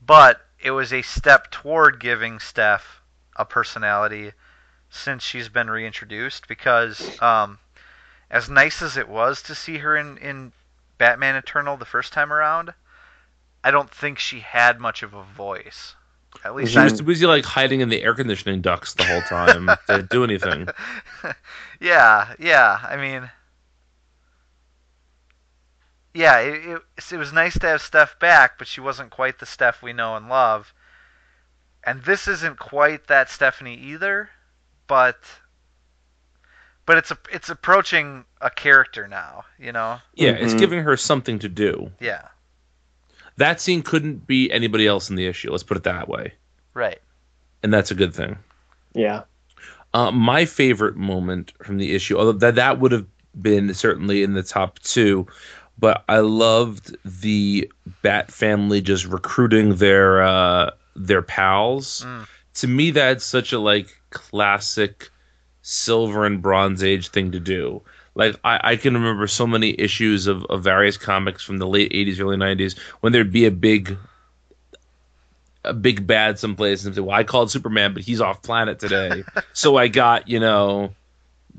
but 0.00 0.46
it 0.60 0.70
was 0.72 0.92
a 0.92 1.02
step 1.02 1.50
toward 1.50 2.00
giving 2.00 2.38
Steph 2.38 3.02
a 3.36 3.44
personality 3.44 4.32
since 4.92 5.24
she's 5.24 5.48
been 5.48 5.70
reintroduced 5.70 6.46
because, 6.46 7.10
um, 7.20 7.58
as 8.30 8.48
nice 8.48 8.82
as 8.82 8.96
it 8.96 9.08
was 9.08 9.42
to 9.42 9.54
see 9.54 9.78
her 9.78 9.96
in 9.96 10.18
in 10.18 10.52
Batman 10.98 11.34
Eternal 11.34 11.76
the 11.76 11.84
first 11.84 12.12
time 12.12 12.32
around, 12.32 12.72
I 13.64 13.70
don't 13.70 13.90
think 13.90 14.18
she 14.18 14.40
had 14.40 14.78
much 14.78 15.02
of 15.02 15.14
a 15.14 15.22
voice. 15.22 15.96
At 16.44 16.54
least 16.54 16.72
She 16.72 16.78
was 16.78 16.98
too 16.98 17.04
busy 17.04 17.26
like 17.26 17.44
hiding 17.44 17.80
in 17.80 17.88
the 17.88 18.02
air 18.02 18.14
conditioning 18.14 18.60
ducts 18.60 18.94
the 18.94 19.04
whole 19.04 19.22
time 19.22 19.68
to 19.88 20.02
do 20.02 20.24
anything. 20.24 20.68
yeah, 21.80 22.34
yeah. 22.38 22.78
I 22.82 22.96
mean, 22.96 23.30
yeah, 26.14 26.38
it, 26.38 26.64
it, 26.64 26.82
it 27.12 27.16
was 27.16 27.32
nice 27.32 27.58
to 27.58 27.66
have 27.66 27.82
Steph 27.82 28.18
back, 28.18 28.58
but 28.58 28.66
she 28.66 28.80
wasn't 28.80 29.10
quite 29.10 29.38
the 29.38 29.46
Steph 29.46 29.82
we 29.82 29.92
know 29.92 30.16
and 30.16 30.28
love. 30.28 30.72
And 31.84 32.02
this 32.02 32.28
isn't 32.28 32.58
quite 32.58 33.06
that 33.08 33.30
Stephanie 33.30 33.76
either, 33.76 34.30
but 34.92 35.16
but 36.84 36.98
it's 36.98 37.10
a, 37.10 37.16
it's 37.32 37.48
approaching 37.48 38.26
a 38.42 38.50
character 38.50 39.08
now, 39.08 39.44
you 39.58 39.72
know. 39.72 39.98
Yeah, 40.14 40.32
it's 40.32 40.52
Mhm. 40.52 40.58
giving 40.58 40.82
her 40.82 40.98
something 40.98 41.38
to 41.38 41.48
do. 41.48 41.90
Yeah, 41.98 42.28
That 43.38 43.58
scene 43.58 43.80
couldn't 43.82 44.26
be 44.26 44.52
anybody 44.52 44.86
else 44.86 45.08
in 45.08 45.16
the 45.16 45.26
issue. 45.26 45.50
Let's 45.50 45.62
put 45.62 45.78
it 45.78 45.84
that 45.84 46.08
way, 46.10 46.34
right. 46.74 47.00
and 47.62 47.72
that's 47.72 47.90
a 47.90 47.94
good 47.94 48.14
thing. 48.14 48.36
Yeah. 48.92 49.22
Uh, 49.94 50.10
my 50.10 50.44
favorite 50.44 50.96
moment 50.96 51.54
from 51.62 51.78
the 51.78 51.94
issue, 51.94 52.18
although 52.18 52.32
that 52.32 52.56
that 52.56 52.78
would 52.78 52.92
have 52.92 53.06
been 53.40 53.72
certainly 53.72 54.22
in 54.22 54.34
the 54.34 54.42
top 54.42 54.78
two, 54.80 55.26
but 55.78 56.04
I 56.06 56.18
loved 56.18 56.94
the 57.06 57.72
Bat 58.02 58.30
family 58.30 58.82
just 58.82 59.06
recruiting 59.06 59.76
their 59.76 60.22
uh, 60.22 60.72
their 60.94 61.22
pals. 61.22 62.04
Mm. 62.06 62.26
To 62.56 62.68
me, 62.68 62.90
that's 62.90 63.24
such 63.24 63.54
a 63.54 63.58
like 63.58 63.96
classic 64.12 65.10
Silver 65.62 66.26
and 66.26 66.42
Bronze 66.42 66.82
Age 66.82 67.08
thing 67.08 67.32
to 67.32 67.40
do. 67.40 67.82
Like 68.14 68.36
I, 68.44 68.60
I 68.62 68.76
can 68.76 68.94
remember 68.94 69.26
so 69.26 69.46
many 69.46 69.74
issues 69.78 70.26
of, 70.26 70.44
of 70.46 70.62
various 70.62 70.96
comics 70.96 71.42
from 71.42 71.58
the 71.58 71.66
late 71.66 71.92
'80s, 71.92 72.20
early 72.20 72.36
'90s 72.36 72.78
when 73.00 73.12
there'd 73.12 73.32
be 73.32 73.46
a 73.46 73.50
big 73.50 73.96
a 75.64 75.72
big 75.72 76.06
bad 76.06 76.38
someplace 76.38 76.84
and 76.84 76.94
say, 76.94 77.00
"Well, 77.00 77.16
I 77.16 77.24
called 77.24 77.50
Superman, 77.50 77.94
but 77.94 78.02
he's 78.02 78.20
off 78.20 78.42
planet 78.42 78.78
today, 78.78 79.24
so 79.52 79.76
I 79.76 79.88
got 79.88 80.28
you 80.28 80.40
know 80.40 80.94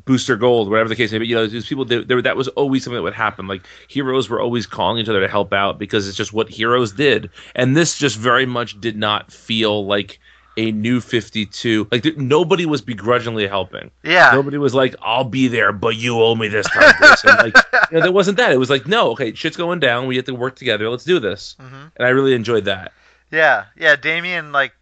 Booster 0.05 0.35
Gold, 0.35 0.69
whatever 0.69 0.89
the 0.89 0.95
case 0.95 1.11
may 1.11 1.19
be." 1.19 1.27
You 1.27 1.35
know, 1.35 1.47
there's 1.47 1.67
people 1.67 1.85
there, 1.85 2.21
that 2.21 2.37
was 2.37 2.49
always 2.49 2.83
something 2.83 2.97
that 2.97 3.03
would 3.03 3.13
happen. 3.13 3.47
Like 3.47 3.65
heroes 3.87 4.29
were 4.29 4.41
always 4.41 4.67
calling 4.67 4.99
each 5.01 5.09
other 5.09 5.21
to 5.21 5.27
help 5.27 5.53
out 5.53 5.79
because 5.79 6.07
it's 6.07 6.17
just 6.17 6.33
what 6.33 6.49
heroes 6.49 6.91
did, 6.91 7.29
and 7.55 7.75
this 7.75 7.97
just 7.97 8.17
very 8.17 8.45
much 8.45 8.79
did 8.79 8.97
not 8.97 9.31
feel 9.31 9.85
like 9.85 10.19
a 10.57 10.71
new 10.71 11.01
52 11.01 11.87
like 11.91 12.03
th- 12.03 12.17
nobody 12.17 12.65
was 12.65 12.81
begrudgingly 12.81 13.47
helping 13.47 13.89
Yeah, 14.03 14.31
nobody 14.33 14.57
was 14.57 14.73
like 14.75 14.95
i'll 15.01 15.23
be 15.23 15.47
there 15.47 15.71
but 15.71 15.95
you 15.95 16.21
owe 16.21 16.35
me 16.35 16.47
this 16.47 16.67
time 16.67 16.93
Grayson. 16.97 17.35
like 17.37 17.57
you 17.91 17.97
know, 17.97 18.03
there 18.03 18.11
wasn't 18.11 18.37
that 18.37 18.51
it 18.51 18.57
was 18.57 18.69
like 18.69 18.87
no 18.87 19.11
okay 19.11 19.33
shit's 19.33 19.57
going 19.57 19.79
down 19.79 20.07
we 20.07 20.15
have 20.17 20.25
to 20.25 20.35
work 20.35 20.55
together 20.55 20.89
let's 20.89 21.03
do 21.05 21.19
this 21.19 21.55
hmm 21.59 21.85
and 21.95 22.05
i 22.05 22.09
really 22.09 22.33
enjoyed 22.33 22.65
that 22.65 22.91
yeah, 23.31 23.65
yeah. 23.75 23.95
Damian 23.95 24.51
like 24.51 24.73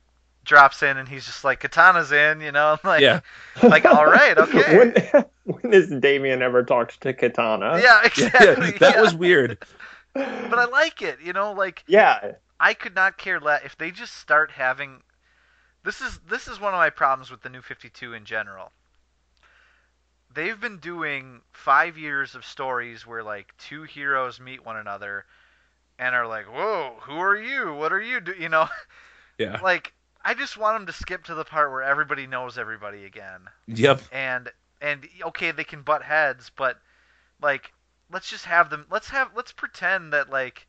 drops 0.44 0.84
in 0.84 0.98
and 0.98 1.08
he's 1.08 1.26
just 1.26 1.46
like 1.46 1.62
Katana's 1.62 2.12
in, 2.12 2.42
you 2.42 2.52
know. 2.52 2.78
I'm 2.84 2.90
like, 2.90 3.02
Yeah. 3.02 3.22
like 3.64 3.86
all 3.86 4.06
right, 4.06 4.38
okay. 4.38 4.78
when, 4.78 5.26
when 5.46 5.72
has 5.72 5.88
Damian 5.90 6.42
ever 6.42 6.62
talked 6.64 7.00
to 7.02 7.14
Katana? 7.14 7.80
yeah, 7.82 7.82
yeah, 7.82 8.06
exactly. 8.06 8.72
that 8.80 8.96
yeah. 8.96 9.02
was 9.02 9.16
weird 9.16 9.58
But 10.14 10.60
I 10.60 10.66
like 10.66 11.02
it, 11.02 11.20
you 11.24 11.32
know. 11.32 11.54
Like 11.54 11.84
Yeah. 11.88 12.34
I 12.60 12.74
could 12.74 12.94
not 12.94 13.18
care 13.18 13.40
less 13.40 13.62
if 13.64 13.78
they 13.78 13.90
just 13.90 14.18
start 14.18 14.52
having. 14.52 15.02
This 15.84 16.02
is 16.02 16.20
this 16.28 16.48
is 16.48 16.60
one 16.60 16.74
of 16.74 16.78
my 16.78 16.90
problems 16.90 17.32
with 17.32 17.42
the 17.42 17.50
New 17.50 17.62
Fifty 17.62 17.90
Two 17.90 18.14
in 18.14 18.26
general. 18.26 18.72
They've 20.34 20.60
been 20.60 20.78
doing 20.78 21.42
five 21.52 21.98
years 21.98 22.36
of 22.36 22.46
stories 22.46 23.06
where 23.06 23.24
like 23.24 23.54
two 23.58 23.84
heroes 23.84 24.40
meet 24.40 24.66
one 24.66 24.78
another, 24.78 25.26
and 25.98 26.16
are 26.16 26.28
like, 26.28 26.46
"Whoa, 26.46 26.98
who 27.02 27.20
are 27.20 27.38
you? 27.38 27.74
What 27.74 27.92
are 27.92 28.02
you 28.02 28.20
do?" 28.22 28.34
You 28.34 28.50
know, 28.50 28.70
yeah 29.38 29.60
like 29.62 29.94
I 30.24 30.34
just 30.34 30.58
want 30.58 30.78
them 30.78 30.86
to 30.86 30.94
skip 30.94 31.24
to 31.26 31.36
the 31.36 31.46
part 31.46 31.72
where 31.72 31.84
everybody 31.84 32.28
knows 32.28 32.58
everybody 32.58 33.06
again, 33.06 33.50
yep 33.68 34.02
and 34.12 34.52
and 34.82 35.08
okay, 35.24 35.52
they 35.52 35.64
can 35.64 35.82
butt 35.82 36.04
heads, 36.04 36.52
but 36.56 36.80
like 37.42 37.74
let's 38.12 38.30
just 38.30 38.46
have 38.46 38.70
them. 38.70 38.86
Let's 38.90 39.10
have 39.10 39.32
let's 39.36 39.52
pretend 39.52 40.14
that 40.14 40.30
like 40.30 40.68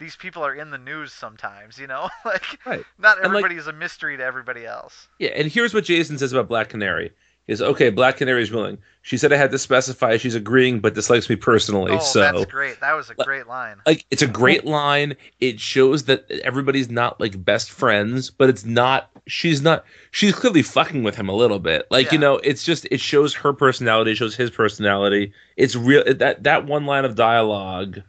these 0.00 0.16
people 0.16 0.44
are 0.44 0.54
in 0.54 0.70
the 0.70 0.78
news 0.78 1.12
sometimes. 1.12 1.78
You 1.78 1.86
know, 1.86 2.08
like 2.24 2.58
Right. 2.66 2.84
not 2.98 3.18
And, 3.18 3.26
like- 3.32 3.44
everybody 3.44 3.54
is 3.56 3.68
a 3.68 3.72
mystery 3.72 4.16
to 4.16 4.24
everybody 4.24 4.66
else. 4.66 5.06
Yeah, 5.20 5.30
and 5.30 5.46
here's 5.50 5.72
what 5.72 5.84
Jason 5.84 6.18
says 6.18 6.32
about 6.32 6.48
Black 6.48 6.68
Canary. 6.70 7.12
Is 7.46 7.60
okay, 7.60 7.90
Black 7.90 8.18
Canary 8.18 8.42
is 8.44 8.52
willing. 8.52 8.78
She 9.02 9.16
said 9.16 9.32
I 9.32 9.36
had 9.36 9.50
to 9.50 9.58
specify 9.58 10.18
she's 10.18 10.36
agreeing, 10.36 10.78
but 10.78 10.94
dislikes 10.94 11.28
me 11.28 11.34
personally. 11.34 11.90
Oh, 11.92 11.98
so 11.98 12.20
that's 12.20 12.44
great. 12.44 12.78
That 12.80 12.92
was 12.92 13.10
a 13.10 13.14
great 13.14 13.48
line. 13.48 13.78
like 13.86 14.04
it's 14.12 14.22
a 14.22 14.28
great 14.28 14.66
line. 14.66 15.16
It 15.40 15.58
shows 15.58 16.04
that 16.04 16.30
everybody's 16.44 16.90
not 16.90 17.18
like 17.18 17.42
best 17.44 17.72
friends, 17.72 18.30
but 18.30 18.50
it's 18.50 18.64
not 18.64 19.10
she's 19.26 19.62
not 19.62 19.84
she's 20.12 20.32
clearly 20.32 20.62
fucking 20.62 21.02
with 21.02 21.16
him 21.16 21.28
a 21.28 21.34
little 21.34 21.58
bit. 21.58 21.86
Like, 21.90 22.12
you 22.12 22.18
know, 22.18 22.36
it's 22.36 22.62
just 22.62 22.86
it 22.92 23.00
shows 23.00 23.34
her 23.34 23.52
personality, 23.52 24.14
shows 24.14 24.36
his 24.36 24.50
personality. 24.50 25.32
It's 25.56 25.74
real 25.74 26.04
that 26.14 26.44
that 26.44 26.66
one 26.66 26.86
line 26.86 27.04
of 27.04 27.16
dialogue 27.16 28.00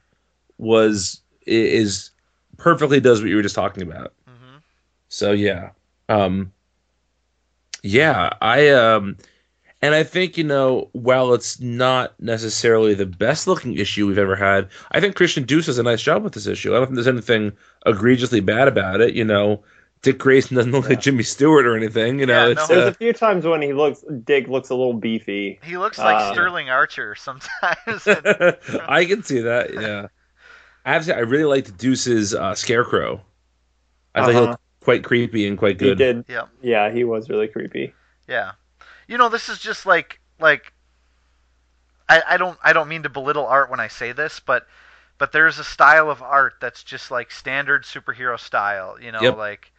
was 0.60 1.20
is 1.52 2.12
perfectly 2.58 3.00
does 3.00 3.22
what 3.22 3.30
you 3.30 3.36
were 3.36 3.42
just 3.42 3.56
talking 3.56 3.84
about. 3.84 4.14
hmm 4.26 4.58
So 5.10 5.32
yeah. 5.32 5.72
Um 6.10 6.52
yeah, 7.84 8.30
I 8.42 8.70
um 8.70 9.18
and 9.84 9.96
I 9.96 10.04
think, 10.04 10.38
you 10.38 10.44
know, 10.44 10.90
while 10.92 11.34
it's 11.34 11.60
not 11.60 12.14
necessarily 12.20 12.94
the 12.94 13.08
best 13.08 13.48
looking 13.48 13.76
issue 13.80 14.06
we've 14.06 14.20
ever 14.20 14.36
had, 14.36 14.70
I 14.92 15.00
think 15.00 15.16
Christian 15.16 15.44
Duce 15.44 15.66
does 15.66 15.80
a 15.80 15.84
nice 15.84 16.04
job 16.04 16.24
with 16.24 16.34
this 16.34 16.46
issue. 16.46 16.76
I 16.76 16.78
don't 16.78 16.86
think 16.88 16.96
there's 16.98 17.08
anything 17.08 17.54
egregiously 17.88 18.42
bad 18.42 18.68
about 18.68 19.02
it, 19.02 19.16
you 19.16 19.26
know. 19.26 19.64
Dick 20.04 20.20
Grayson 20.20 20.56
doesn't 20.58 20.72
look 20.72 20.84
Yeah. 20.84 20.90
like 20.92 21.02
Jimmy 21.02 21.24
Stewart 21.24 21.66
or 21.66 21.76
anything, 21.76 22.20
you 22.20 22.26
know. 22.28 22.46
Yeah, 22.46 22.52
it's 22.52 22.70
no. 22.70 22.76
There's 22.76 22.88
uh, 22.88 22.92
a 22.92 22.94
few 22.94 23.14
times 23.14 23.46
when 23.46 23.62
he 23.64 23.74
looks, 23.74 24.04
Dick 24.24 24.48
looks 24.48 24.70
a 24.70 24.76
little 24.76 24.94
beefy. 24.94 25.60
He 25.64 25.78
looks 25.78 25.98
like 25.98 26.16
Uh, 26.16 26.32
Sterling 26.34 26.70
Archer 26.70 27.16
sometimes. 27.16 27.50
I 28.88 29.06
can 29.08 29.24
see 29.24 29.42
that, 29.42 29.74
yeah. 29.74 30.08
I 30.86 30.94
have 30.94 31.04
to 31.04 31.08
say, 31.10 31.14
I 31.16 31.20
really 31.20 31.44
liked 31.46 31.78
Duce's 31.78 32.34
uh, 32.34 32.56
Scarecrow. 32.56 33.22
I 34.16 34.22
thought 34.22 34.30
he 34.32 34.36
Uh-huh. 34.38 34.50
looked 34.52 34.62
quite 34.82 35.04
creepy 35.04 35.48
and 35.48 35.58
quite 35.58 35.78
good. 35.78 36.00
He 36.00 36.06
did. 36.06 36.26
yeah, 36.28 36.46
Yeah, 36.62 36.92
he 36.92 37.04
was 37.04 37.30
really 37.30 37.48
creepy. 37.48 37.94
yeah. 38.28 38.54
You 39.08 39.18
know, 39.18 39.30
this 39.30 39.50
is 39.50 39.60
just 39.60 39.86
like 39.86 40.20
like. 40.40 40.74
I, 42.10 42.22
I 42.30 42.38
don't 42.38 42.58
I 42.64 42.74
don't 42.74 42.88
mean 42.90 43.04
to 43.04 43.10
belittle 43.10 43.46
art 43.46 43.70
when 43.70 43.80
I 43.80 43.88
say 43.88 44.12
this, 44.12 44.40
but 44.40 44.68
but 45.18 45.32
there's 45.32 45.60
a 45.60 45.64
style 45.64 46.10
of 46.10 46.22
art 46.22 46.56
that's 46.60 46.84
just 46.84 47.12
like 47.12 47.32
standard 47.32 47.84
superhero 47.84 48.40
style. 48.40 48.98
You 49.00 49.12
know, 49.12 49.22
Yep. 49.22 49.38
like 49.38 49.72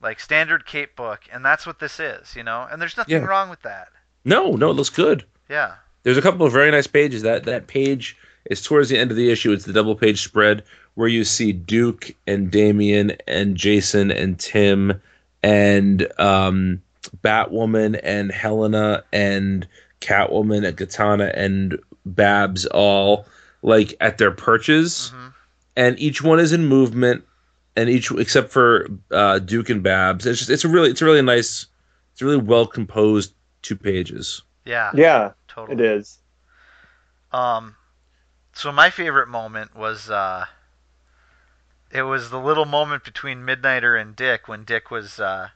like 0.00 0.20
standard 0.20 0.66
cape 0.66 0.96
book, 0.96 1.20
and 1.32 1.44
that's 1.44 1.66
what 1.66 1.78
this 1.78 2.00
is. 2.00 2.34
You 2.34 2.42
know, 2.42 2.66
and 2.70 2.80
there's 2.80 2.96
nothing 2.96 3.22
Yeah. 3.22 3.26
wrong 3.26 3.48
with 3.50 3.62
that. 3.62 3.88
No, 4.24 4.52
no, 4.52 4.70
it 4.70 4.74
looks 4.74 4.90
good. 4.90 5.24
Yeah. 5.48 5.74
There's 6.02 6.18
a 6.18 6.22
couple 6.22 6.44
of 6.46 6.52
very 6.52 6.70
nice 6.70 6.86
pages. 6.86 7.22
That 7.22 7.44
that 7.44 7.66
page 7.66 8.16
is 8.52 8.62
towards 8.62 8.88
the 8.88 8.98
end 8.98 9.10
of 9.10 9.16
the 9.16 9.30
issue. 9.30 9.52
It's 9.52 9.64
the 9.64 9.72
double 9.72 9.96
page 9.96 10.22
spread 10.22 10.62
where 10.94 11.08
you 11.08 11.24
see 11.24 11.52
Duke 11.52 12.14
and 12.26 12.50
Damian 12.50 13.12
and 13.26 13.56
Jason 13.56 14.10
and 14.10 14.38
Tim 14.38 15.00
and 15.42 16.06
um, 16.20 16.82
Batwoman 17.24 17.98
and 18.02 18.30
Helena 18.30 19.02
and 19.12 19.66
Catwoman 20.00 20.66
and 20.66 20.76
Katana 20.76 21.32
and 21.34 21.78
Babs 22.04 22.66
all 22.66 23.26
like 23.62 23.94
at 24.00 24.18
their 24.18 24.30
perches, 24.32 25.10
hmm 25.10 25.28
and 25.74 25.98
each 25.98 26.22
one 26.22 26.38
is 26.38 26.52
in 26.52 26.66
movement, 26.66 27.24
and 27.76 27.88
each 27.88 28.10
except 28.10 28.50
for 28.50 28.86
uh, 29.10 29.38
Duke 29.38 29.70
and 29.70 29.82
Babs. 29.82 30.26
It's 30.26 30.40
just 30.40 30.50
it's 30.50 30.64
a 30.64 30.68
really 30.68 30.90
it's 30.90 31.00
a 31.00 31.06
really 31.06 31.22
nice, 31.22 31.66
it's 32.12 32.20
a 32.20 32.26
really 32.26 32.36
well 32.36 32.66
composed 32.66 33.32
two 33.62 33.76
pages. 33.76 34.42
Yeah. 34.66 34.90
Yeah, 34.94 35.32
Totally. 35.48 35.78
it 35.78 35.80
is. 35.80 36.18
Um, 37.32 37.74
so 38.54 38.72
my 38.72 38.90
favorite 38.90 39.28
moment 39.28 39.74
was 39.76 40.10
uh, 40.10 40.46
it 41.90 42.02
was 42.02 42.30
the 42.30 42.40
little 42.40 42.64
moment 42.64 43.04
between 43.04 43.46
Midnighter 43.46 44.00
and 44.00 44.16
Dick 44.16 44.48
when 44.48 44.64
Dick 44.64 44.90
was, 44.90 45.20
uh, 45.20 45.48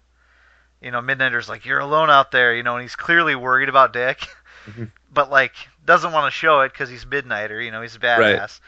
you 0.80 0.90
know, 0.90 1.00
Midnighter's 1.00 1.48
like, 1.48 1.64
"You're 1.64 1.80
alone 1.80 2.10
out 2.10 2.30
there," 2.32 2.54
you 2.54 2.62
know, 2.62 2.74
and 2.76 2.82
he's 2.82 2.96
clearly 2.96 3.34
worried 3.34 3.68
about 3.68 3.92
Dick, 3.92 4.26
Mhm. 4.66 4.90
but 5.12 5.30
like 5.30 5.54
doesn't 5.84 6.12
want 6.12 6.26
to 6.26 6.36
show 6.36 6.60
it 6.62 6.72
because 6.72 6.88
he's 6.90 7.04
Midnighter, 7.04 7.64
you 7.64 7.70
know, 7.70 7.82
he's 7.82 7.96
a 7.96 8.00
badass. 8.00 8.60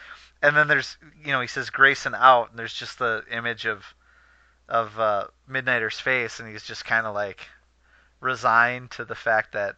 And 0.43 0.57
then 0.57 0.69
there's, 0.69 0.97
you 1.25 1.33
know, 1.33 1.41
he 1.41 1.49
says 1.49 1.71
Grayson 1.71 2.15
out, 2.15 2.51
and 2.51 2.59
there's 2.59 2.75
just 2.75 2.99
the 2.99 3.25
image 3.31 3.67
of 3.67 3.85
of 4.69 4.99
uh, 5.01 5.27
Midnighter's 5.51 6.01
face, 6.01 6.41
and 6.41 6.49
he's 6.49 6.63
just 6.65 6.85
kind 6.85 7.07
of 7.07 7.15
like 7.15 7.49
resigned 8.21 8.91
to 8.93 9.05
the 9.05 9.15
fact 9.15 9.53
that 9.53 9.77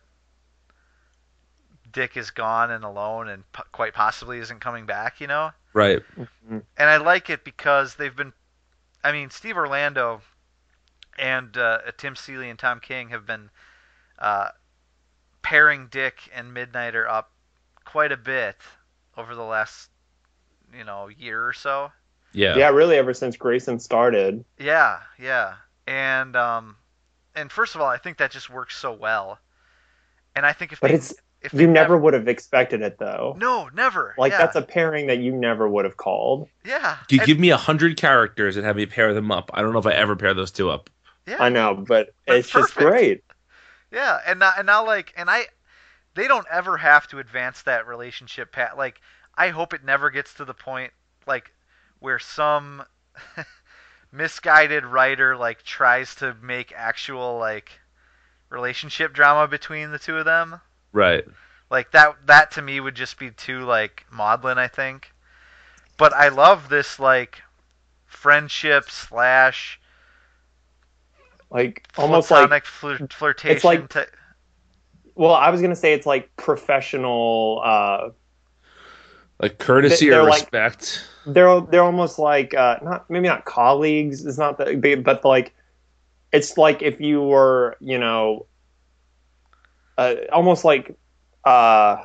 Dick 1.93 2.17
is 2.17 2.31
gone 2.31 2.71
and 2.71 2.85
alone 2.85 3.29
and 3.29 3.51
p- 3.53 3.63
quite 3.73 3.95
possibly 3.95 4.39
isn't 4.39 4.61
coming 4.61 4.87
back, 4.87 5.21
you 5.21 5.27
know? 5.27 5.51
Right. 5.73 6.01
Mhm. 6.19 6.63
And 6.77 6.91
I 6.91 6.97
like 6.99 7.31
it 7.31 7.45
because 7.45 7.95
they've 7.95 8.15
been, 8.15 8.33
I 9.05 9.13
mean, 9.13 9.31
Steve 9.31 9.57
Orlando 9.57 10.21
and 11.19 11.57
uh, 11.57 11.79
Tim 11.97 12.17
Seeley 12.17 12.51
and 12.51 12.59
Tom 12.59 12.81
King 12.81 13.11
have 13.11 13.27
been 13.27 13.51
uh, 14.19 14.49
pairing 15.43 15.89
Dick 15.89 16.31
and 16.35 16.55
Midnighter 16.55 17.09
up 17.09 17.31
quite 17.85 18.13
a 18.13 18.17
bit 18.17 18.57
over 19.17 19.35
the 19.35 19.43
last 19.43 19.91
you 20.75 20.85
know 20.85 21.09
year 21.09 21.47
or 21.47 21.53
so. 21.53 21.91
Yeah. 22.33 22.57
Yeah, 22.57 22.69
really, 22.71 22.97
ever 22.97 23.13
since 23.13 23.37
Grayson 23.37 23.81
started. 23.81 24.45
Yeah, 24.59 25.01
yeah, 25.19 25.55
and 25.87 26.37
um, 26.37 26.77
and 27.35 27.51
first 27.51 27.75
of 27.75 27.81
all, 27.81 27.89
I 27.89 27.99
think 27.99 28.19
that 28.19 28.31
just 28.31 28.49
works 28.49 28.77
so 28.77 28.93
well, 28.93 29.39
and 30.37 30.47
I 30.47 30.53
think 30.53 30.73
if 30.73 30.81
But 30.81 30.91
they, 30.91 30.97
it's 30.97 31.15
if 31.43 31.53
you 31.53 31.61
they 31.61 31.67
never 31.67 31.97
would 31.97 32.15
have 32.15 32.29
expected 32.29 32.83
it 32.83 32.99
though. 32.99 33.35
no 33.39 33.69
never 33.75 34.15
Like 34.19 34.33
yeah, 34.33 34.39
that's 34.39 34.57
a 34.57 34.63
pairing 34.63 35.07
that 35.09 35.19
you 35.19 35.33
never 35.33 35.69
would 35.69 35.85
have 35.85 35.97
called. 35.97 36.49
yeah 36.65 36.97
You 37.09 37.19
and- 37.19 37.27
give 37.27 37.39
me 37.39 37.51
a 37.51 37.57
hundred 37.57 37.97
characters 37.97 38.57
and 38.57 38.67
have 38.67 38.77
me 38.77 38.87
pair 38.87 39.15
them 39.15 39.31
up. 39.31 39.51
I 39.55 39.63
don't 39.63 39.73
know 39.73 39.79
if 39.79 39.87
I 39.87 39.93
ever 39.93 40.17
pair 40.17 40.35
those 40.35 40.51
two 40.51 40.71
up. 40.71 40.91
yeah 41.27 41.37
I 41.43 41.49
know, 41.49 41.75
but 41.75 42.15
But 42.27 42.37
it's 42.37 42.51
just 42.51 42.75
great. 42.75 43.23
Yeah, 43.93 44.19
and 44.27 44.39
now, 44.39 44.53
and 44.57 44.67
now 44.67 44.87
like 44.87 45.13
and 45.17 45.29
I 45.31 45.47
they 46.15 46.29
don't 46.29 46.47
ever 46.51 46.77
have 46.77 47.09
to 47.09 47.19
advance 47.21 47.63
that 47.63 47.87
relationship 47.87 48.53
pat 48.53 48.77
like 48.77 49.01
I 49.35 49.49
hope 49.49 49.73
it 49.75 49.85
never 49.85 50.11
gets 50.11 50.35
to 50.35 50.45
the 50.45 50.55
point 50.55 50.93
like 51.27 51.51
where 52.01 52.19
some 52.19 52.83
misguided 54.13 54.85
writer 54.85 55.37
like 55.37 55.63
tries 55.63 56.15
to 56.17 56.35
make 56.43 56.73
actual 56.77 57.39
like 57.39 57.71
relationship 58.49 59.13
drama 59.13 59.47
between 59.49 59.91
the 59.93 59.99
two 59.99 60.17
of 60.17 60.25
them. 60.25 60.61
Right. 60.93 61.25
Like 61.71 61.93
that 61.93 62.17
that 62.27 62.51
to 62.53 62.63
me 62.63 62.81
would 62.81 62.95
just 62.97 63.19
be 63.19 63.31
too 63.31 63.61
like 63.61 64.05
maudlin, 64.11 64.59
I 64.59 64.69
think. 64.69 65.13
But 65.97 66.13
I 66.15 66.29
love 66.29 66.69
this 66.69 66.99
like 66.99 67.41
friendship 68.07 68.91
slash 68.91 69.79
Like 71.51 71.87
almost 71.97 72.31
like 72.31 72.49
platonic 72.49 72.65
flir- 72.65 73.13
flirtation 73.13 73.61
like- 73.69 73.89
ty- 73.89 74.07
well, 75.15 75.35
I 75.35 75.51
was 75.51 75.61
gonna 75.61 75.77
say 75.77 75.93
it's 75.93 76.07
like 76.07 76.35
professional. 76.37 77.61
Uh, 77.65 78.11
Like 79.41 79.59
courtesy 79.59 80.09
They're 80.11 80.21
or 80.21 80.29
like- 80.29 80.41
respect. 80.43 81.05
they're 81.27 81.61
they're 81.63 81.83
almost 81.83 82.19
like 82.19 82.55
uh, 82.55 82.77
not 82.83 83.09
maybe 83.11 83.29
not 83.29 83.45
colleagues. 83.45 84.25
It's 84.25 84.39
not 84.39 84.59
that, 84.59 85.03
but 85.05 85.25
like 85.25 85.53
it's 86.33 86.57
like 86.57 86.83
if 86.83 87.01
you 87.01 87.23
were 87.23 87.77
you 87.81 87.99
know 87.99 88.47
uh, 90.01 90.15
almost 90.33 90.65
like 90.65 90.97
uh, 91.45 91.99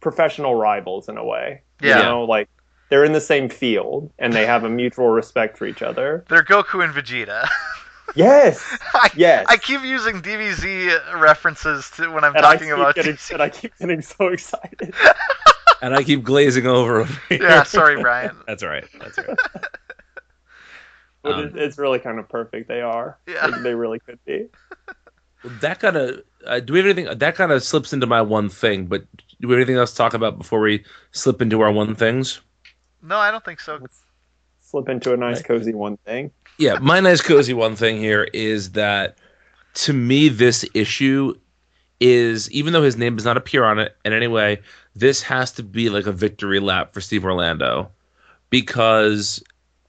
professional 0.00 0.54
rivals 0.54 1.08
in 1.08 1.16
a 1.18 1.24
way. 1.24 1.62
Yeah. 1.82 1.96
You 1.98 2.02
know, 2.04 2.24
like 2.24 2.48
they're 2.90 3.04
in 3.04 3.12
the 3.12 3.20
same 3.20 3.48
field 3.48 4.12
and 4.18 4.32
they 4.32 4.46
have 4.46 4.64
a 4.64 4.68
mutual 4.68 5.08
respect 5.08 5.56
for 5.58 5.66
each 5.66 5.82
other. 5.82 6.24
They're 6.28 6.44
Goku 6.44 6.82
and 6.84 6.94
Vegeta. 6.94 7.48
Yes. 8.16 8.60
I, 8.92 9.08
Yes. 9.14 9.46
I 9.48 9.56
keep 9.56 9.82
using 9.84 10.20
DBZ 10.20 11.20
references 11.20 11.88
to 11.92 12.10
when 12.10 12.24
I'm 12.24 12.34
And 12.34 12.42
talking 12.42 12.72
about 12.72 12.96
getting, 12.96 13.14
DC. 13.14 13.30
and 13.34 13.40
I 13.40 13.48
keep 13.50 13.72
getting 13.78 14.02
so 14.02 14.28
excited. 14.28 14.92
And 15.82 15.94
I 15.94 16.02
keep 16.02 16.24
glazing 16.24 16.66
over. 16.66 17.02
over 17.02 17.20
here. 17.28 17.40
Yeah, 17.42 17.62
sorry, 17.62 18.02
Brian. 18.02 18.36
That's 18.48 18.62
all 18.64 18.68
right. 18.68 18.84
That's 18.98 19.16
all 19.16 19.24
right. 19.28 19.38
But 21.22 21.32
Um, 21.32 21.52
it's 21.54 21.78
really 21.78 21.98
kind 22.00 22.18
of 22.18 22.28
perfect. 22.28 22.66
They 22.68 22.80
are. 22.80 23.16
Yeah. 23.28 23.46
They, 23.46 23.62
they 23.62 23.74
really 23.74 23.98
could 24.00 24.18
be. 24.26 24.48
That 25.44 25.80
kind 25.80 25.96
of 25.96 26.22
uh, 26.46 26.60
do 26.60 26.72
we 26.72 26.78
have 26.78 26.86
anything 26.86 27.18
that 27.18 27.34
kind 27.34 27.52
of 27.52 27.62
slips 27.62 27.92
into 27.92 28.06
my 28.06 28.20
one 28.22 28.48
thing 28.48 28.86
but 28.86 29.04
do 29.40 29.48
we 29.48 29.54
have 29.54 29.58
anything 29.60 29.76
else 29.76 29.90
to 29.92 29.96
talk 29.96 30.14
about 30.14 30.38
before 30.38 30.60
we 30.60 30.84
slip 31.12 31.40
into 31.42 31.60
our 31.60 31.72
one 31.72 31.94
things 31.94 32.40
No, 33.02 33.16
I 33.16 33.30
don't 33.30 33.44
think 33.44 33.60
so. 33.60 33.78
Slip 34.60 34.88
into 34.90 35.12
a 35.12 35.16
nice, 35.16 35.36
Right. 35.38 35.44
cozy 35.46 35.74
one 35.74 35.96
thing. 36.06 36.30
yeah 36.58 36.78
my 36.78 37.00
nice 37.00 37.20
cozy 37.22 37.54
one 37.54 37.74
thing 37.76 37.96
here 37.98 38.28
is 38.32 38.72
that 38.72 39.16
to 39.74 39.92
me 39.92 40.28
this 40.28 40.64
issue 40.74 41.34
is 42.00 42.50
even 42.50 42.72
though 42.72 42.82
his 42.82 42.96
name 42.96 43.16
does 43.16 43.24
not 43.24 43.36
appear 43.36 43.64
on 43.64 43.78
it 43.78 43.96
in 44.04 44.12
any 44.12 44.26
way 44.28 44.60
this 44.96 45.22
has 45.22 45.52
to 45.52 45.62
be 45.62 45.88
like 45.90 46.06
a 46.06 46.12
victory 46.12 46.60
lap 46.60 46.92
for 46.94 47.00
steve 47.00 47.24
orlando 47.24 47.90
because 48.50 49.42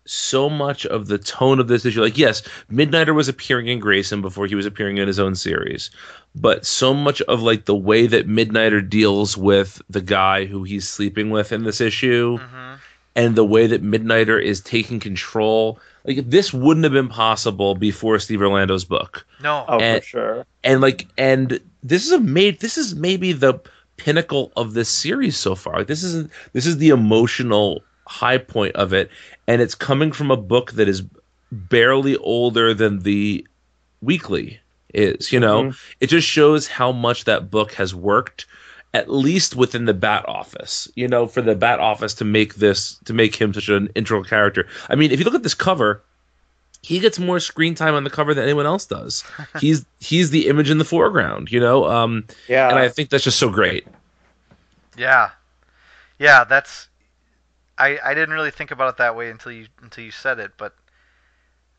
so 0.06 0.50
much 0.50 0.86
of 0.86 1.08
the 1.08 1.18
tone 1.18 1.60
of 1.60 1.68
this 1.68 1.86
issue 1.86 2.02
like 2.02 2.18
yes 2.18 2.42
midnighter 2.72 3.14
was 3.14 3.28
appearing 3.28 3.68
in 3.68 3.80
grayson 3.80 4.22
before 4.22 4.48
he 4.48 4.56
was 4.56 4.66
appearing 4.66 4.98
in 4.98 5.08
his 5.08 5.20
own 5.20 5.36
series 5.36 5.92
but 6.36 6.66
so 6.66 6.94
much 6.94 7.22
of 7.24 7.42
like 7.42 7.66
the 7.66 7.76
way 7.76 8.08
that 8.08 8.28
midnighter 8.28 8.88
deals 8.88 9.38
with 9.38 9.82
the 9.90 10.02
guy 10.02 10.46
who 10.46 10.64
he's 10.64 10.88
sleeping 10.88 11.30
with 11.30 11.52
in 11.52 11.64
this 11.64 11.80
issue 11.80 12.38
hmm 12.38 12.74
and 13.16 13.36
the 13.36 13.46
way 13.46 13.68
that 13.68 13.84
Midnighter 13.84 14.42
is 14.42 14.62
taking 14.62 15.00
control. 15.00 15.80
Like 16.06 16.30
this 16.30 16.54
wouldn't 16.54 16.84
have 16.84 16.94
been 16.94 17.10
possible 17.10 17.76
before 17.76 18.18
Steve 18.20 18.42
Orlando's 18.42 18.86
book. 18.86 19.26
No. 19.42 19.66
Oh, 19.68 19.80
And- 19.80 20.02
for 20.02 20.08
sure. 20.08 20.46
And 20.64 20.82
like 20.82 21.08
and 21.18 21.60
this 21.84 22.06
is 22.06 22.12
a 22.12 22.20
made 22.20 22.60
this 22.60 22.78
is 22.78 22.96
maybe 22.96 23.34
the 23.34 23.60
pinnacle 23.98 24.52
of 24.56 24.74
this 24.74 24.90
series 24.90 25.38
so 25.38 25.56
far. 25.56 25.80
Like 25.80 25.88
this 25.88 26.04
is 26.04 26.30
this 26.54 26.66
is 26.66 26.78
the 26.78 26.90
emotional 26.90 27.84
high 28.08 28.38
point 28.38 28.76
of 28.76 28.94
it 28.94 29.10
and 29.48 29.62
it's 29.62 29.76
coming 29.76 30.12
from 30.12 30.32
a 30.32 30.38
book 30.38 30.72
that 30.74 30.88
is 30.88 31.04
barely 31.52 32.18
older 32.18 32.74
than 32.74 33.00
the 33.00 33.46
weekly 34.02 34.60
is, 34.94 35.32
you 35.32 35.40
know. 35.40 35.64
Mhm. 35.64 35.78
It 36.00 36.08
just 36.08 36.28
shows 36.28 36.68
how 36.68 36.92
much 36.92 37.26
that 37.26 37.50
book 37.52 37.74
has 37.74 37.94
worked 37.96 38.46
at 38.94 39.10
least 39.10 39.56
within 39.56 39.86
the 39.86 39.94
bat 39.94 40.26
office 40.28 40.86
you 40.96 41.08
know 41.08 41.26
for 41.26 41.42
the 41.42 41.56
bat 41.56 41.80
office 41.80 42.14
to 42.16 42.26
make 42.26 42.56
this 42.56 42.98
to 43.06 43.14
make 43.14 43.34
him 43.36 43.54
such 43.54 43.70
an 43.70 43.88
integral 43.96 44.22
character 44.22 44.68
i 44.90 44.96
mean 44.96 45.12
if 45.12 45.18
you 45.20 45.24
look 45.24 45.34
at 45.34 45.44
this 45.44 45.54
cover 45.54 46.02
he 46.82 47.00
gets 47.00 47.18
more 47.18 47.40
screen 47.40 47.74
time 47.74 47.94
on 47.94 48.04
the 48.04 48.10
cover 48.10 48.34
than 48.34 48.44
anyone 48.44 48.66
else 48.66 48.86
does 48.86 49.24
he's 49.62 49.86
he's 50.02 50.30
the 50.32 50.50
image 50.50 50.70
in 50.70 50.78
the 50.78 50.84
foreground 50.84 51.50
you 51.50 51.60
know 51.62 51.86
um 51.86 52.26
Yeah. 52.50 52.68
and 52.70 52.78
i 52.78 52.90
think 52.90 53.10
that's 53.10 53.24
just 53.24 53.40
so 53.40 53.50
great 53.50 53.88
Yeah. 54.98 55.30
Yeah, 56.20 56.44
that's 56.44 56.90
I 57.82 58.00
I 58.04 58.14
didn't 58.14 58.34
really 58.36 58.52
think 58.52 58.72
about 58.72 58.90
it 58.90 58.98
that 58.98 59.16
way 59.16 59.30
until 59.32 59.52
you 59.52 59.68
until 59.82 60.04
you 60.04 60.12
said 60.12 60.40
it, 60.40 60.54
but 60.58 60.76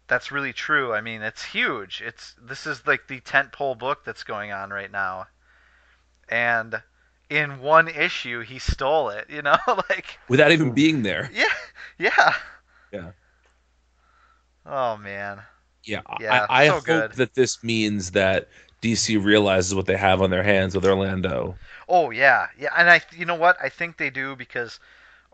that's 0.09 0.31
really 0.33 0.53
true. 0.53 0.93
I 0.95 1.01
mean, 1.01 1.23
it's 1.23 1.43
huge. 1.45 2.03
It's 2.05 2.35
this 2.41 2.67
is 2.67 2.87
like 2.87 3.09
the 3.09 3.21
tentpole 3.21 3.79
book 3.79 4.05
that's 4.05 4.25
going 4.25 4.53
on 4.53 4.71
right 4.71 4.91
now. 4.91 5.27
And 6.29 6.83
in 7.31 7.61
one 7.61 7.89
issue 7.89 8.41
he 8.41 8.59
stole 8.59 9.11
it, 9.11 9.31
you 9.31 9.43
know? 9.43 9.57
like 9.89 10.19
without 10.29 10.53
even 10.53 10.73
being 10.73 11.03
there 11.03 11.31
yeah. 11.31 11.47
Yeah. 11.99 12.35
Yeah. 12.93 13.13
Oh 14.67 14.97
man. 14.97 15.43
yeah, 15.85 16.01
Yeah, 16.19 16.47
i, 16.49 16.67
I 16.67 16.69
so 16.69 16.81
hope 16.87 17.07
good. 17.07 17.17
that 17.17 17.35
this 17.35 17.63
means 17.63 18.13
that 18.13 18.49
dc 18.83 19.23
realizes 19.25 19.75
what 19.75 19.87
they 19.87 19.97
have 19.97 20.23
on 20.23 20.31
their 20.31 20.43
hands 20.43 20.75
with 20.75 20.85
orlando 20.85 21.59
Oh 21.89 22.11
yeah, 22.11 22.49
yeah, 22.59 22.73
and 22.77 22.91
I, 22.91 23.01
you 23.13 23.25
know 23.27 23.35
what? 23.37 23.57
I 23.63 23.69
think 23.69 23.97
they 23.97 24.11
do 24.11 24.35
because 24.37 24.81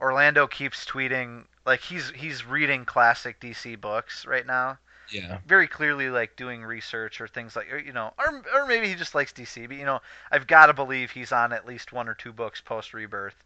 Orlando 0.01 0.47
keeps 0.47 0.85
tweeting 0.85 1.45
like 1.67 1.81
he's 1.81 2.11
he's 2.11 2.45
reading 2.45 2.85
classic 2.85 3.41
DC 3.41 3.81
books 3.81 4.27
right 4.27 4.47
now, 4.47 4.79
yeah 5.11 5.39
very 5.47 5.67
clearly 5.67 6.11
like 6.11 6.37
doing 6.37 6.63
research 6.63 7.21
or 7.21 7.29
things 7.29 7.57
like 7.57 7.67
you 7.85 7.93
know, 7.93 8.13
or 8.19 8.43
or 8.55 8.67
maybe 8.67 8.89
he 8.89 8.95
just 8.95 9.15
likes 9.15 9.33
DC. 9.33 9.67
But 9.69 9.77
you 9.77 9.85
know, 9.85 10.01
I've 10.31 10.47
got 10.47 10.67
to 10.67 10.75
believe 10.75 11.11
he's 11.11 11.33
on 11.33 11.53
at 11.53 11.67
least 11.67 11.93
one 11.93 12.09
or 12.09 12.15
two 12.15 12.33
books 12.33 12.61
post 12.61 12.95
Rebirth, 12.95 13.37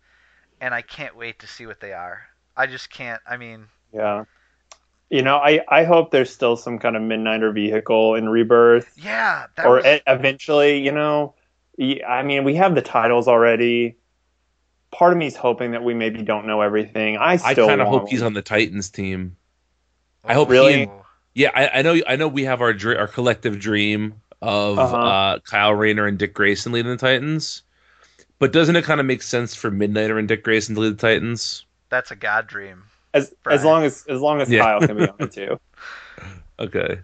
and 0.60 0.74
I 0.74 0.82
can't 0.82 1.16
wait 1.16 1.38
to 1.40 1.46
see 1.46 1.66
what 1.66 1.80
they 1.80 1.92
are. 1.92 2.22
I 2.56 2.66
just 2.66 2.90
can't. 2.90 3.20
I 3.26 3.36
mean, 3.36 3.66
yeah. 3.92 4.24
You 5.10 5.20
know, 5.20 5.36
I, 5.36 5.60
I 5.68 5.84
hope 5.84 6.10
there's 6.10 6.32
still 6.32 6.56
some 6.56 6.78
kind 6.78 6.96
of 6.96 7.02
Midnighter 7.02 7.52
vehicle 7.52 8.14
in 8.14 8.30
Rebirth. 8.30 8.90
yeah, 8.96 9.44
that 9.56 9.66
or 9.66 9.76
was, 9.76 9.84
e- 9.84 10.00
eventually, 10.06 10.78
you 10.78 10.90
know, 10.90 11.34
I 12.08 12.22
mean, 12.22 12.44
we 12.44 12.54
have 12.54 12.74
the 12.74 12.80
titles 12.80 13.28
already. 13.28 13.96
Part 14.92 15.12
of 15.12 15.18
me 15.18 15.26
is 15.26 15.36
hoping 15.36 15.72
that 15.72 15.82
we 15.82 15.94
maybe 15.94 16.22
don't 16.22 16.46
know 16.46 16.60
everything. 16.60 17.16
I 17.16 17.32
i 17.44 17.54
kind 17.54 17.80
of 17.80 17.88
want 17.88 18.02
hope 18.02 18.08
he's 18.10 18.22
on 18.22 18.34
the 18.34 18.42
titans 18.42 18.90
team 18.90 19.36
I 20.24 20.34
hope 20.34 20.48
Really? 20.50 20.80
he- 20.86 20.90
Yeah, 21.34 21.50
I, 21.54 21.78
I 21.78 21.82
know. 21.82 21.96
I 22.06 22.16
know 22.16 22.28
we 22.28 22.44
have 22.44 22.60
our 22.60 22.74
our 22.98 23.08
collective 23.08 23.58
dream 23.58 24.14
of 24.42 24.78
Uh-huh. 24.78 24.96
uh, 24.96 25.38
Kyle 25.40 25.74
Rayner 25.74 26.06
and 26.06 26.18
Dick 26.18 26.34
Grayson 26.34 26.72
leading 26.72 26.90
the 26.92 26.96
Titans, 26.98 27.62
but 28.38 28.52
doesn't 28.52 28.76
it 28.76 28.84
kind 28.84 29.00
of 29.00 29.06
make 29.06 29.22
sense 29.22 29.54
for 29.54 29.70
Midnighter 29.70 30.18
and 30.18 30.28
Dick 30.28 30.42
Grayson 30.44 30.74
to 30.74 30.80
lead 30.82 30.98
the 30.98 31.00
Titans? 31.08 31.64
That's 31.88 32.10
a 32.10 32.16
god 32.16 32.46
dream. 32.46 32.84
as 33.14 33.32
Brian. 33.42 33.58
as 33.58 33.64
long 33.64 33.84
as 33.84 34.04
as 34.08 34.20
long 34.20 34.40
as 34.40 34.50
Yeah. 34.50 34.60
Kyle 34.62 34.80
can 34.80 34.96
be 34.96 35.08
on 35.08 35.14
it 35.20 35.32
too. 35.32 35.58
Okay. 36.58 37.00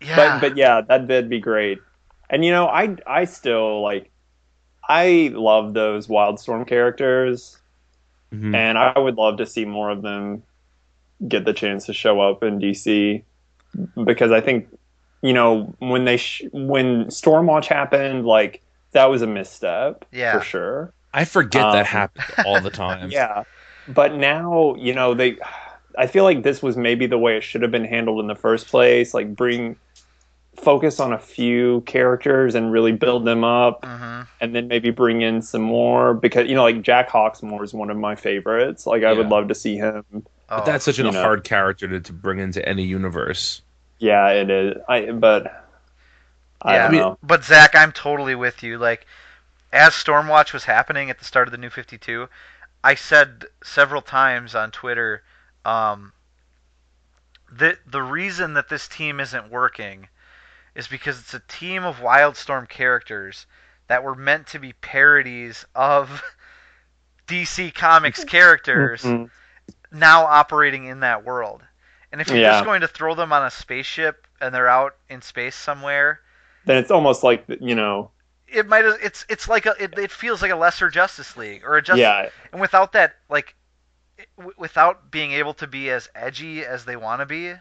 Yeah, 0.00 0.16
But 0.16 0.40
but 0.40 0.56
yeah, 0.56 0.80
that 0.82 1.08
would 1.08 1.30
be 1.30 1.40
great. 1.40 1.78
And 2.28 2.44
you 2.44 2.50
know, 2.50 2.66
I 2.66 2.96
I 3.06 3.24
still 3.24 3.80
like 3.82 4.10
I 4.88 5.30
love 5.34 5.74
those 5.74 6.06
Wildstorm 6.06 6.66
characters, 6.66 7.58
Mhm. 8.32 8.54
and 8.54 8.78
I 8.78 8.98
would 8.98 9.16
love 9.16 9.38
to 9.38 9.46
see 9.46 9.64
more 9.64 9.90
of 9.90 10.02
them 10.02 10.42
get 11.26 11.44
the 11.44 11.52
chance 11.52 11.86
to 11.86 11.92
show 11.92 12.20
up 12.20 12.42
in 12.42 12.58
DC 12.58 13.22
because 14.04 14.32
I 14.32 14.40
think 14.40 14.68
you 15.22 15.32
know 15.32 15.74
when 15.78 16.04
they 16.04 16.16
sh- 16.18 16.42
when 16.52 17.06
Stormwatch 17.06 17.66
happened, 17.66 18.26
like 18.26 18.62
that 18.92 19.06
was 19.06 19.22
a 19.22 19.26
misstep 19.26 20.04
Yeah. 20.12 20.38
for 20.38 20.44
sure. 20.44 20.92
I 21.12 21.24
forget 21.24 21.64
Um, 21.64 21.72
that 21.72 21.86
happened 21.86 22.26
all 22.44 22.60
the 22.60 22.70
time. 22.84 23.10
Yeah, 23.10 23.44
but 23.88 24.14
now 24.14 24.74
you 24.76 24.94
know 24.94 25.14
they. 25.14 25.38
I 25.98 26.06
feel 26.06 26.24
like 26.24 26.42
this 26.42 26.62
was 26.62 26.76
maybe 26.76 27.06
the 27.06 27.16
way 27.18 27.38
it 27.38 27.42
should 27.42 27.62
have 27.62 27.70
been 27.70 27.84
handled 27.86 28.20
in 28.20 28.26
the 28.26 28.34
first 28.34 28.68
place. 28.68 29.14
Like 29.14 29.34
bring 29.34 29.76
focus 30.56 31.00
on 31.00 31.12
a 31.12 31.18
few 31.18 31.80
characters 31.82 32.54
and 32.54 32.72
really 32.72 32.92
build 32.92 33.24
them 33.24 33.44
up 33.44 33.84
hmm 33.84 34.22
and 34.40 34.54
then 34.54 34.68
maybe 34.68 34.90
bring 34.90 35.22
in 35.22 35.40
some 35.40 35.62
more 35.62 36.12
because 36.12 36.46
you 36.48 36.54
know 36.54 36.62
like 36.62 36.82
Jack 36.82 37.08
Hawksmoor 37.08 37.62
is 37.64 37.72
one 37.72 37.88
of 37.90 37.96
my 37.96 38.14
favorites. 38.14 38.86
Like 38.86 39.02
I 39.04 39.12
would 39.14 39.28
love 39.28 39.48
to 39.48 39.54
see 39.54 39.76
him. 39.76 40.04
Oh, 40.12 40.22
But 40.48 40.66
that's 40.66 40.84
such 40.84 40.98
a 40.98 41.04
you 41.04 41.10
know. 41.10 41.22
hard 41.22 41.42
character 41.44 41.88
to, 41.88 42.00
to 42.00 42.12
bring 42.12 42.38
into 42.38 42.66
any 42.68 42.82
universe. 42.84 43.62
Yeah, 43.98 44.28
it 44.28 44.50
is. 44.50 44.76
I 44.88 45.10
but 45.12 45.64
I 46.60 46.74
Yeah. 46.74 46.78
don't 46.82 46.88
I 46.88 46.90
mean- 46.92 47.00
know. 47.00 47.18
But 47.22 47.44
Zach, 47.44 47.74
I'm 47.74 47.92
totally 47.92 48.34
with 48.34 48.62
you. 48.62 48.76
Like, 48.78 49.06
as 49.72 49.92
Stormwatch 49.94 50.52
was 50.52 50.64
happening 50.64 51.08
at 51.08 51.18
the 51.18 51.24
start 51.24 51.48
of 51.48 51.52
the 51.52 51.58
New 51.58 51.70
52, 51.70 52.28
I 52.84 52.94
said 52.94 53.46
several 53.64 54.02
times 54.02 54.54
on 54.54 54.70
Twitter, 54.70 55.22
um, 55.64 56.12
that 57.52 57.78
the 57.86 58.02
reason 58.02 58.52
that 58.54 58.68
this 58.68 58.86
team 58.88 59.18
isn't 59.20 59.50
working 59.50 60.08
is 60.76 60.88
because 60.88 61.18
it's 61.18 61.34
a 61.34 61.40
team 61.48 61.84
of 61.84 61.96
Wildstorm 62.00 62.68
characters 62.68 63.46
that 63.88 64.04
were 64.04 64.14
meant 64.14 64.48
to 64.48 64.60
be 64.60 64.74
parodies 64.74 65.64
of 65.74 66.22
DC 67.26 67.72
Comics 67.74 68.24
characters 68.36 69.02
Mhm. 69.02 69.30
now 69.90 70.24
operating 70.26 70.84
in 70.86 71.00
that 71.00 71.24
world. 71.24 71.62
And 72.12 72.20
if 72.20 72.28
you're 72.28 72.38
Yeah. 72.40 72.52
just 72.52 72.64
going 72.64 72.82
to 72.82 72.88
throw 72.88 73.14
them 73.14 73.32
on 73.32 73.44
a 73.44 73.50
spaceship 73.50 74.26
and 74.40 74.54
they're 74.54 74.68
out 74.68 74.96
in 75.08 75.22
space 75.22 75.56
somewhere, 75.56 76.20
Then 76.66 76.76
it's 76.78 76.90
almost 76.90 77.22
like 77.24 77.44
you 77.60 77.74
know. 77.74 78.10
it 78.48 78.66
might 78.68 78.84
it's 78.84 79.26
it's 79.28 79.48
like 79.48 79.66
a 79.66 79.74
it, 79.82 79.98
it 79.98 80.12
feels 80.12 80.42
like 80.42 80.52
a 80.52 80.56
lesser 80.56 80.88
Justice 80.90 81.36
League 81.36 81.64
or 81.64 81.76
a 81.76 81.82
Justice 81.82 82.00
yeah, 82.00 82.28
and 82.52 82.60
without 82.60 82.92
that 82.92 83.16
like 83.28 83.54
without 84.56 85.10
being 85.10 85.32
able 85.32 85.54
to 85.54 85.66
be 85.66 85.90
as 85.90 86.08
edgy 86.14 86.64
as 86.64 86.84
they 86.84 86.96
want 86.96 87.20
to 87.20 87.26
be, 87.26 87.54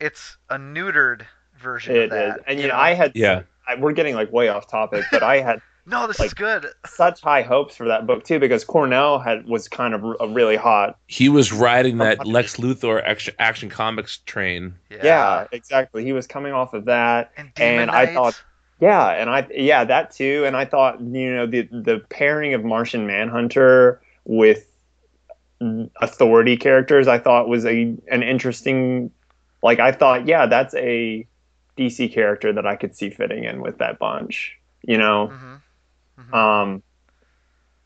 it's 0.00 0.36
a 0.50 0.56
neutered 0.58 1.26
version 1.60 1.96
it 1.96 2.04
of 2.04 2.10
that. 2.10 2.38
is. 2.38 2.44
And 2.46 2.60
you 2.60 2.68
know, 2.68 2.76
I 2.76 2.94
had. 2.94 3.12
Yeah. 3.14 3.42
I, 3.68 3.74
we're 3.74 3.92
getting 3.92 4.14
like 4.14 4.32
way 4.32 4.48
off 4.48 4.68
topic, 4.70 5.04
but 5.10 5.22
I 5.24 5.40
had 5.40 5.60
no, 5.86 6.06
this 6.06 6.20
is 6.20 6.34
good. 6.34 6.66
such 6.86 7.20
high 7.20 7.42
hopes 7.42 7.74
for 7.76 7.88
that 7.88 8.06
book 8.06 8.22
too 8.24 8.38
because 8.38 8.64
Cornell 8.64 9.18
had 9.18 9.46
was 9.46 9.68
kind 9.68 9.92
of 9.94 10.04
a 10.20 10.28
really 10.28 10.56
hot. 10.56 10.98
He 11.08 11.28
was 11.28 11.52
riding 11.52 11.98
that 11.98 12.26
Lex 12.26 12.56
Luthor 12.56 13.02
action, 13.04 13.34
action 13.38 13.68
comics 13.68 14.18
train. 14.26 14.74
Yeah, 14.90 14.98
Yeah, 15.02 15.46
exactly. 15.52 16.04
He 16.04 16.12
was 16.12 16.26
coming 16.26 16.52
off 16.52 16.74
of 16.74 16.84
that. 16.84 17.32
and 17.36 17.52
Demon 17.54 17.80
and 17.82 17.90
I 17.90 18.12
thought- 18.14 18.40
Yeah, 18.80 19.08
and 19.08 19.28
I 19.30 19.46
yeah 19.52 19.84
that 19.84 20.12
too, 20.12 20.44
and 20.46 20.56
I 20.56 20.64
thought 20.64 21.00
you 21.00 21.34
know 21.34 21.46
the 21.46 21.62
the 21.72 22.04
pairing 22.08 22.54
of 22.54 22.62
Martian 22.64 23.06
Manhunter 23.06 24.00
with 24.24 24.66
authority 26.00 26.56
characters 26.56 27.08
I 27.08 27.18
thought 27.18 27.48
was 27.48 27.64
a 27.64 27.96
an 28.10 28.22
interesting 28.22 29.10
like 29.62 29.78
I 29.80 29.90
thought 29.92 30.26
yeah 30.26 30.46
that's 30.46 30.74
a 30.74 31.26
DC 31.76 32.12
character 32.12 32.52
that 32.52 32.66
I 32.66 32.76
could 32.76 32.96
see 32.96 33.10
fitting 33.10 33.44
in 33.44 33.60
with 33.60 33.78
that 33.78 33.98
bunch 33.98 34.58
you 34.82 34.98
know 34.98 35.32
Mhm. 35.32 35.60
Mhm. 36.30 36.34
um 36.34 36.82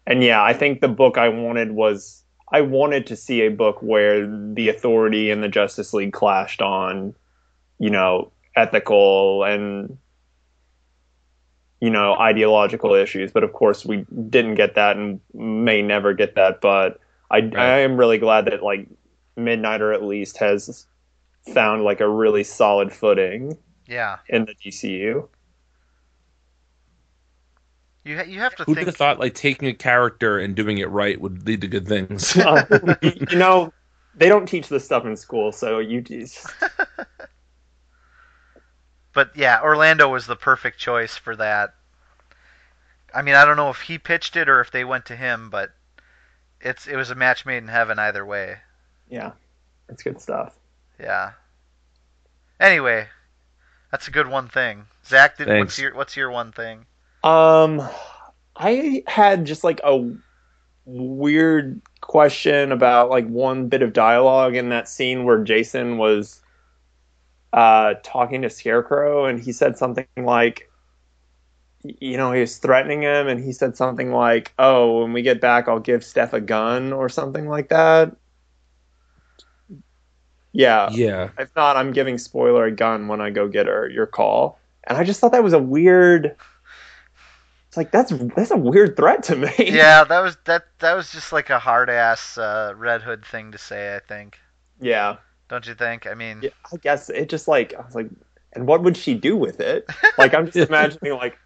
and 0.07 0.23
yeah 0.23 0.43
I 0.43 0.53
think 0.53 0.81
the 0.81 0.89
book 0.89 1.19
I 1.19 1.29
wanted 1.29 1.73
was 1.73 2.23
I 2.53 2.63
wanted 2.63 3.07
to 3.07 3.17
see 3.17 3.43
a 3.43 3.51
book 3.51 3.81
where 3.81 4.27
the 4.27 4.69
authority 4.69 5.31
and 5.31 5.43
the 5.43 5.49
Justice 5.49 5.95
League 5.95 6.13
clashed 6.13 6.61
on 6.61 7.15
you 7.79 7.91
know 7.91 8.31
ethical 8.57 9.45
and 9.45 9.97
you 11.81 11.89
know 11.91 12.15
ideological 12.15 12.95
issues 12.95 13.33
but 13.33 13.43
of 13.45 13.53
course 13.53 13.87
we 13.87 14.05
didn't 14.29 14.57
get 14.57 14.75
that 14.75 14.97
and 14.97 15.21
may 15.33 15.81
never 15.81 16.13
get 16.13 16.35
that 16.35 16.61
but 16.61 16.99
i 17.31 17.39
i 17.57 17.79
am 17.79 17.97
really 17.97 18.19
glad 18.19 18.45
that 18.47 18.63
like 18.63 18.87
midnighter 19.39 19.95
at 19.95 20.03
least 20.05 20.37
has 20.37 20.87
found 21.55 21.83
like 21.83 22.01
a 22.01 22.09
really 22.09 22.45
solid 22.45 22.93
footing 22.93 23.57
yeah, 23.91 24.19
in 24.29 24.47
the 24.47 24.55
dcu 24.55 25.29
you 28.05 28.17
ha- 28.17 28.23
you 28.25 28.41
have 28.41 28.57
to 28.57 28.65
Who 28.65 28.75
think. 28.75 28.87
would 28.87 28.89
have 28.89 28.97
thought 28.97 29.19
like 29.21 29.35
taking 29.35 29.69
a 29.69 29.75
character 29.75 30.39
and 30.39 30.55
doing 30.57 30.79
it 30.79 30.89
right 30.89 31.21
would 31.21 31.47
lead 31.47 31.61
to 31.63 31.69
good 31.69 31.87
things? 31.87 32.37
Oh, 32.47 32.65
you 33.03 33.37
know 33.37 33.73
they 34.15 34.29
don't 34.29 34.47
teach 34.47 34.69
this 34.69 34.85
stuff 34.85 35.05
in 35.07 35.17
school 35.17 35.53
so 35.53 35.79
you 35.79 36.01
just 36.01 36.47
But 39.13 39.37
yeah, 39.37 39.61
Orlando 39.63 40.09
was 40.09 40.27
the 40.27 40.37
perfect 40.37 40.79
choice 40.79 41.17
for 41.17 41.37
that. 41.37 41.75
I 43.15 43.23
mean, 43.23 43.35
I 43.35 43.45
don't 43.45 43.57
know 43.57 43.71
if 43.71 43.83
he 43.83 43.99
pitched 43.99 44.37
it 44.37 44.49
or 44.49 44.61
if 44.61 44.71
they 44.71 44.85
went 44.85 45.07
to 45.07 45.17
him, 45.17 45.51
but 45.51 45.71
it's 46.61 46.87
it 46.89 46.97
was 46.97 47.11
a 47.11 47.15
match 47.17 47.45
made 47.47 47.59
in 47.59 47.69
heaven 47.69 47.99
either 47.99 48.25
way. 48.27 48.59
yeah 49.09 49.33
it's 49.89 50.03
good 50.03 50.21
stuff 50.21 50.55
Yeah. 50.99 51.33
Anyway, 52.61 53.09
that's 53.91 54.09
a 54.09 54.11
good 54.11 54.29
one 54.29 54.49
thing. 54.49 54.87
Zach, 55.07 55.39
did, 55.39 55.49
what's 55.49 55.79
your 55.79 55.95
what's 55.95 56.17
your 56.17 56.31
one 56.31 56.53
thing? 56.53 56.87
Um, 57.25 57.87
I 58.57 59.03
had 59.07 59.45
just 59.47 59.65
like 59.65 59.81
a 59.85 60.11
weird 60.85 61.81
question 62.01 62.73
about 62.73 63.11
like 63.11 63.27
one 63.27 63.69
bit 63.69 63.83
of 63.83 63.93
dialogue 63.93 64.57
in 64.57 64.71
that 64.71 64.89
scene 64.89 65.25
where 65.25 65.43
Jason 65.43 65.99
was 65.99 66.41
uh, 67.53 67.95
talking 68.03 68.43
to 68.43 68.51
Scarecrow, 68.51 69.27
and 69.27 69.41
he 69.41 69.53
said 69.53 69.77
something 69.77 70.07
like, 70.17 70.71
you 71.83 72.17
know, 72.17 72.33
he 72.33 72.41
was 72.41 72.59
threatening 72.59 73.03
him, 73.03 73.27
and 73.27 73.43
he 73.43 73.53
said 73.53 73.77
something 73.77 74.13
like, 74.13 74.53
"Oh, 74.59 75.03
when 75.03 75.13
we 75.13 75.23
get 75.23 75.41
back, 75.41 75.67
I'll 75.69 75.81
give 75.81 76.05
Steph 76.05 76.33
a 76.33 76.41
gun" 76.41 76.93
or 76.93 77.09
something 77.09 77.49
like 77.49 77.71
that. 77.71 78.15
Yeah, 80.53 80.89
yeah. 80.91 81.31
if 81.39 81.55
not, 81.55 81.77
I'm 81.77 81.93
giving 81.93 82.19
spoiler 82.19 82.65
a 82.67 82.73
gun 82.73 83.07
when 83.09 83.21
I 83.21 83.31
go 83.31 83.47
get 83.49 83.67
her. 83.67 83.89
Your 83.89 84.07
call. 84.07 84.59
And 84.85 84.99
I 84.99 85.05
just 85.05 85.21
thought 85.21 85.33
that 85.33 85.45
was 85.45 85.53
a 85.53 85.59
weird. 85.59 86.37
It's 87.69 87.77
like 87.77 87.93
that's 87.93 88.13
that's 88.35 88.51
a 88.51 88.57
weird 88.57 88.97
threat 88.97 89.23
to 89.25 89.37
me. 89.37 89.53
Yeah, 89.59 90.03
that 90.05 90.21
was 90.21 90.37
that 90.47 90.65
that 90.81 90.95
was 90.95 91.13
just 91.13 91.33
like 91.33 91.51
a 91.51 91.59
hard 91.61 91.89
ass 91.89 92.37
uh, 92.37 92.73
Red 92.77 93.01
Hood 93.03 93.25
thing 93.25 93.53
to 93.53 93.59
say. 93.59 93.95
I 93.95 94.01
think, 94.01 94.39
Yeah. 94.81 95.19
don't 95.49 95.65
you 95.67 95.75
think? 95.75 96.07
I 96.09 96.15
mean, 96.15 96.41
Yeah, 96.43 96.51
I 96.73 96.77
guess 96.79 97.11
it 97.11 97.29
just 97.29 97.47
like 97.47 97.73
I 97.75 97.83
was 97.85 97.95
like, 97.95 98.09
and 98.55 98.67
what 98.67 98.83
would 98.83 98.97
she 98.97 99.15
do 99.15 99.37
with 99.37 99.61
it? 99.61 99.87
Like 100.19 100.35
I'm 100.35 100.47
just 100.51 100.69
imagining 100.69 101.13
like 101.15 101.39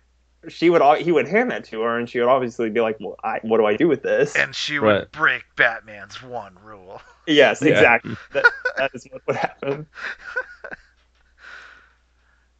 she 0.48 0.70
would 0.70 0.80
al- 0.80 0.94
he 0.94 1.12
would 1.12 1.28
hand 1.28 1.50
that 1.50 1.64
to 1.64 1.82
her, 1.82 1.98
and 1.98 2.08
she 2.08 2.20
would 2.20 2.28
obviously 2.28 2.70
be 2.70 2.80
like, 2.80 2.96
well, 3.00 3.16
I, 3.22 3.40
what 3.42 3.58
do 3.58 3.66
I 3.66 3.76
do 3.76 3.86
with 3.88 4.02
this? 4.02 4.34
and 4.34 4.54
she 4.54 4.78
would 4.78 4.86
Right. 4.88 5.12
break 5.12 5.42
Batman's 5.56 6.22
one 6.22 6.56
rule. 6.64 7.02
yes, 7.26 7.62
Yeah. 7.62 7.72
exactly. 7.72 8.16
that, 8.32 8.44
that 8.76 8.90
is 8.94 9.06
what 9.10 9.22
would 9.26 9.36
happen. 9.36 9.86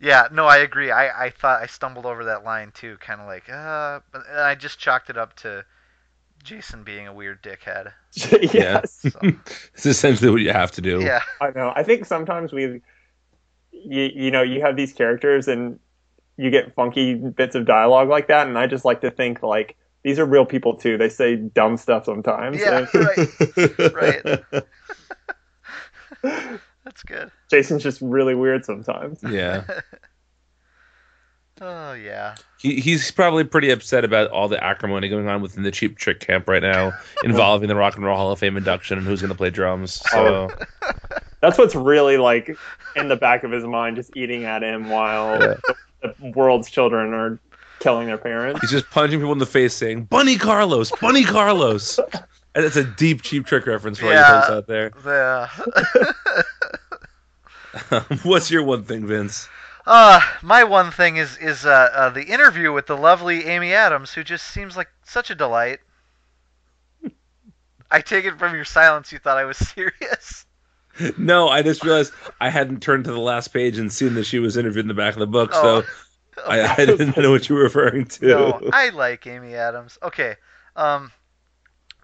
Yeah, 0.01 0.29
no, 0.33 0.45
I 0.47 0.59
agree. 0.59 0.91
I, 0.91 1.27
I 1.27 1.31
thought 1.31 1.63
I 1.63 1.67
stumbled 1.67 2.05
over 2.05 2.25
that 2.25 2.45
line 2.45 2.73
too, 2.75 2.97
kind 3.01 3.21
of 3.21 3.27
like, 3.27 3.49
uh, 3.51 4.01
but 4.13 4.23
I 4.31 4.55
just 4.55 4.79
chalked 4.79 5.09
it 5.09 5.17
up 5.17 5.35
to 5.37 5.65
Jason 6.43 6.83
being 6.85 7.07
a 7.07 7.15
weird 7.15 7.43
dickhead. 7.43 7.93
yes. 8.53 9.01
So, 9.01 9.19
It's 9.75 9.87
essentially 9.87 10.31
what 10.31 10.43
you 10.43 10.53
have 10.53 10.73
to 10.73 10.83
do. 10.83 11.01
yeah, 11.01 11.23
I 11.41 11.51
know. 11.51 11.73
I 11.75 11.83
think 11.85 12.05
sometimes 12.05 12.53
we, 12.53 12.83
you, 13.73 14.03
you 14.15 14.31
know, 14.31 14.43
you 14.43 14.61
have 14.61 14.77
these 14.77 14.93
characters 14.93 15.49
and 15.49 15.79
you 16.37 16.51
get 16.51 16.75
funky 16.75 17.15
bits 17.15 17.55
of 17.55 17.65
dialogue 17.65 18.09
like 18.09 18.27
that, 18.29 18.47
and 18.47 18.59
I 18.59 18.67
just 18.67 18.85
like 18.85 19.01
to 19.03 19.11
think 19.11 19.43
like 19.43 19.77
these 20.05 20.19
are 20.21 20.25
real 20.25 20.47
people 20.47 20.77
too. 20.77 20.97
They 20.97 21.09
say 21.09 21.35
dumb 21.37 21.77
stuff 21.77 22.05
sometimes. 22.05 22.59
yeah, 22.61 22.87
and 22.95 23.95
right. 23.95 24.23
That's 26.85 27.03
good. 27.05 27.31
Jason's 27.51 27.83
just 27.83 28.01
really 28.01 28.35
weird 28.35 28.65
sometimes. 28.65 29.21
yeah. 29.29 29.65
Oh 31.61 31.93
yeah. 31.93 32.35
He, 32.61 32.81
he's 32.81 33.13
probably 33.13 33.45
pretty 33.45 33.71
upset 33.71 34.05
about 34.05 34.29
all 34.33 34.49
the 34.49 34.63
acrimony 34.63 35.09
going 35.09 35.29
on 35.29 35.41
within 35.41 35.63
the 35.63 35.71
Cheap 35.71 35.97
Trick 35.99 36.19
camp 36.19 36.49
right 36.49 36.61
now, 36.61 36.93
involving 37.23 37.69
the 37.69 37.77
Rock 37.77 37.95
and 37.95 38.05
Roll 38.05 38.17
Hall 38.17 38.33
of 38.33 38.41
Fame 38.41 38.57
induction 38.57 38.99
and 38.99 39.07
who's 39.07 39.21
going 39.21 39.31
to 39.31 39.37
play 39.37 39.51
drums. 39.51 40.03
Oh. 40.13 40.49
So 40.49 40.89
That's 41.41 41.57
what's 41.57 41.77
really 41.77 42.17
like 42.17 42.51
in 42.97 43.07
the 43.07 43.15
back 43.15 43.45
of 43.45 43.53
his 43.53 43.63
mind, 43.63 43.95
just 43.95 44.17
eating 44.17 44.45
at 44.47 44.65
him 44.65 44.89
while 44.91 45.41
Yeah. 45.41 45.55
the, 46.03 46.15
the 46.21 46.31
world's 46.35 46.69
children 46.69 47.15
are 47.15 47.39
killing 47.85 48.07
their 48.09 48.19
parents. 48.19 48.61
he's 48.63 48.71
just 48.71 48.91
punching 48.91 49.19
people 49.21 49.33
in 49.33 49.39
the 49.39 49.47
face, 49.47 49.75
saying 49.75 50.05
"Bunny 50.05 50.37
Carlos, 50.39 50.91
Bunny 51.01 51.23
Carlos." 51.23 51.99
And 52.57 52.65
it's 52.65 52.77
a 52.77 52.85
deep 52.85 53.23
Cheap 53.23 53.47
Trick 53.47 53.67
reference 53.67 53.99
for 53.99 54.07
all 54.07 54.13
Yeah. 54.13 54.37
you 54.37 54.41
folks 54.43 54.51
out 54.53 54.67
there. 54.67 54.91
The 55.03 55.49
What's 58.23 58.51
your 58.51 58.63
one 58.63 58.85
thing, 58.85 59.07
Vince? 59.07 59.49
uh, 59.87 60.21
my 60.43 60.65
one 60.65 60.91
thing 60.91 61.17
is 61.19 61.37
is 61.39 61.67
uh, 61.67 61.91
uh, 61.93 62.11
the 62.11 62.23
interview 62.25 62.73
with 62.73 62.87
the 62.87 62.97
lovely 62.97 63.45
Amy 63.47 63.73
Adams, 63.75 64.13
who 64.15 64.25
just 64.25 64.47
seems 64.47 64.77
like 64.77 64.89
such 65.05 65.31
a 65.31 65.35
delight. 65.35 65.81
I 67.91 68.01
take 68.01 68.25
it 68.25 68.39
from 68.39 68.55
your 68.55 68.65
silence 68.65 69.13
you 69.13 69.19
thought 69.19 69.37
I 69.37 69.45
was 69.45 69.57
serious. 69.75 70.47
No, 71.19 71.49
I 71.49 71.63
just 71.63 71.85
realized 71.85 72.13
I 72.41 72.49
hadn't 72.51 72.81
turned 72.81 73.05
to 73.05 73.13
the 73.13 73.19
last 73.21 73.49
page 73.49 73.79
and 73.79 73.93
seen 73.93 74.15
that 74.15 74.25
she 74.25 74.39
was 74.39 74.57
interviewed 74.57 74.85
in 74.85 74.89
the 74.89 74.95
back 74.95 75.15
of 75.15 75.21
the 75.21 75.27
book, 75.27 75.53
so 75.53 75.83
Oh. 75.83 75.85
I, 76.47 76.63
I 76.63 76.87
didn't 76.87 77.17
know 77.17 77.31
what 77.31 77.49
you 77.49 77.55
were 77.55 77.63
referring 77.63 78.07
to. 78.07 78.27
No, 78.27 78.61
I 78.73 78.91
like 78.91 79.27
Amy 79.27 79.55
Adams. 79.55 79.99
Okay. 80.03 80.37
Um 80.77 81.13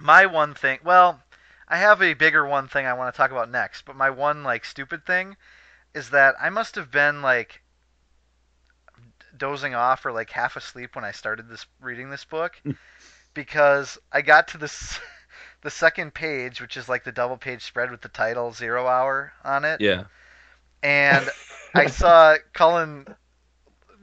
my 0.00 0.26
one 0.26 0.54
thing, 0.54 0.78
well, 0.84 1.20
I 1.68 1.76
have 1.76 2.02
a 2.02 2.14
bigger 2.14 2.46
one 2.46 2.68
thing 2.68 2.86
I 2.86 2.94
want 2.94 3.14
to 3.14 3.16
talk 3.16 3.30
about 3.30 3.50
next, 3.50 3.84
but 3.84 3.96
my 3.96 4.10
one 4.10 4.42
like 4.42 4.64
stupid 4.64 5.06
thing 5.06 5.36
is 5.94 6.10
that 6.10 6.34
I 6.40 6.50
must 6.50 6.74
have 6.76 6.90
been 6.90 7.22
like 7.22 7.62
dozing 9.36 9.74
off 9.74 10.04
or 10.04 10.12
like 10.12 10.30
half 10.30 10.56
asleep 10.56 10.94
when 10.94 11.04
I 11.04 11.12
started 11.12 11.48
this 11.48 11.66
reading 11.80 12.10
this 12.10 12.24
book 12.24 12.60
because 13.34 13.98
I 14.12 14.22
got 14.22 14.48
to 14.48 14.58
this 14.58 14.98
the 15.62 15.70
second 15.70 16.14
page, 16.14 16.60
which 16.60 16.76
is 16.76 16.88
like 16.88 17.04
the 17.04 17.12
double 17.12 17.36
page 17.36 17.62
spread 17.62 17.90
with 17.90 18.00
the 18.00 18.08
title 18.08 18.52
Zero 18.52 18.86
Hour 18.86 19.32
on 19.44 19.64
it. 19.64 19.80
Yeah. 19.80 20.04
And 20.82 21.28
I 21.74 21.86
saw 21.86 22.36
Cullen 22.52 23.06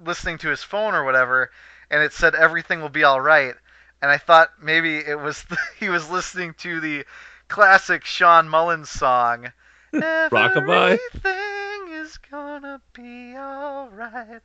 listening 0.03 0.37
to 0.39 0.49
his 0.49 0.63
phone 0.63 0.93
or 0.93 1.03
whatever, 1.03 1.51
and 1.89 2.03
it 2.03 2.13
said 2.13 2.35
everything 2.35 2.81
will 2.81 2.89
be 2.89 3.03
all 3.03 3.21
right. 3.21 3.55
And 4.01 4.11
I 4.11 4.17
thought 4.17 4.49
maybe 4.61 4.97
it 4.97 5.19
was 5.19 5.45
he 5.79 5.89
was 5.89 6.09
listening 6.09 6.53
to 6.59 6.79
the 6.79 7.05
classic 7.47 8.05
Shawn 8.05 8.49
Mullins 8.49 8.89
song. 8.89 9.51
Rockabye? 9.93 10.99
Everything 11.13 11.93
is 11.93 12.17
gonna 12.17 12.81
be 12.93 13.35
all 13.35 13.89
right. 13.89 14.41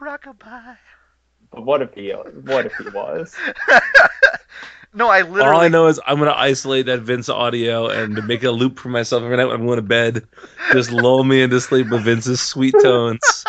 Rockabye. 0.00 0.76
But 1.50 1.64
what 1.64 1.82
if 1.82 1.94
he 1.94 2.10
what 2.10 2.66
if 2.66 2.76
he 2.76 2.88
was? 2.90 3.34
no, 4.94 5.08
I 5.08 5.22
literally. 5.22 5.56
All 5.56 5.60
I 5.60 5.68
know 5.68 5.86
is 5.86 6.00
I'm 6.06 6.18
gonna 6.18 6.32
isolate 6.32 6.86
that 6.86 7.00
Vince 7.00 7.28
audio 7.28 7.88
and 7.88 8.26
make 8.26 8.44
a 8.44 8.50
loop 8.50 8.78
for 8.78 8.90
myself 8.90 9.22
every 9.22 9.36
night 9.36 9.46
when 9.46 9.56
I'm 9.56 9.66
going 9.66 9.76
to 9.76 9.82
bed. 9.82 10.26
Just 10.72 10.92
lull 10.92 11.24
me 11.24 11.42
into 11.42 11.60
sleep 11.60 11.88
with 11.88 12.02
Vince's 12.02 12.40
sweet 12.40 12.74
tones. 12.82 13.44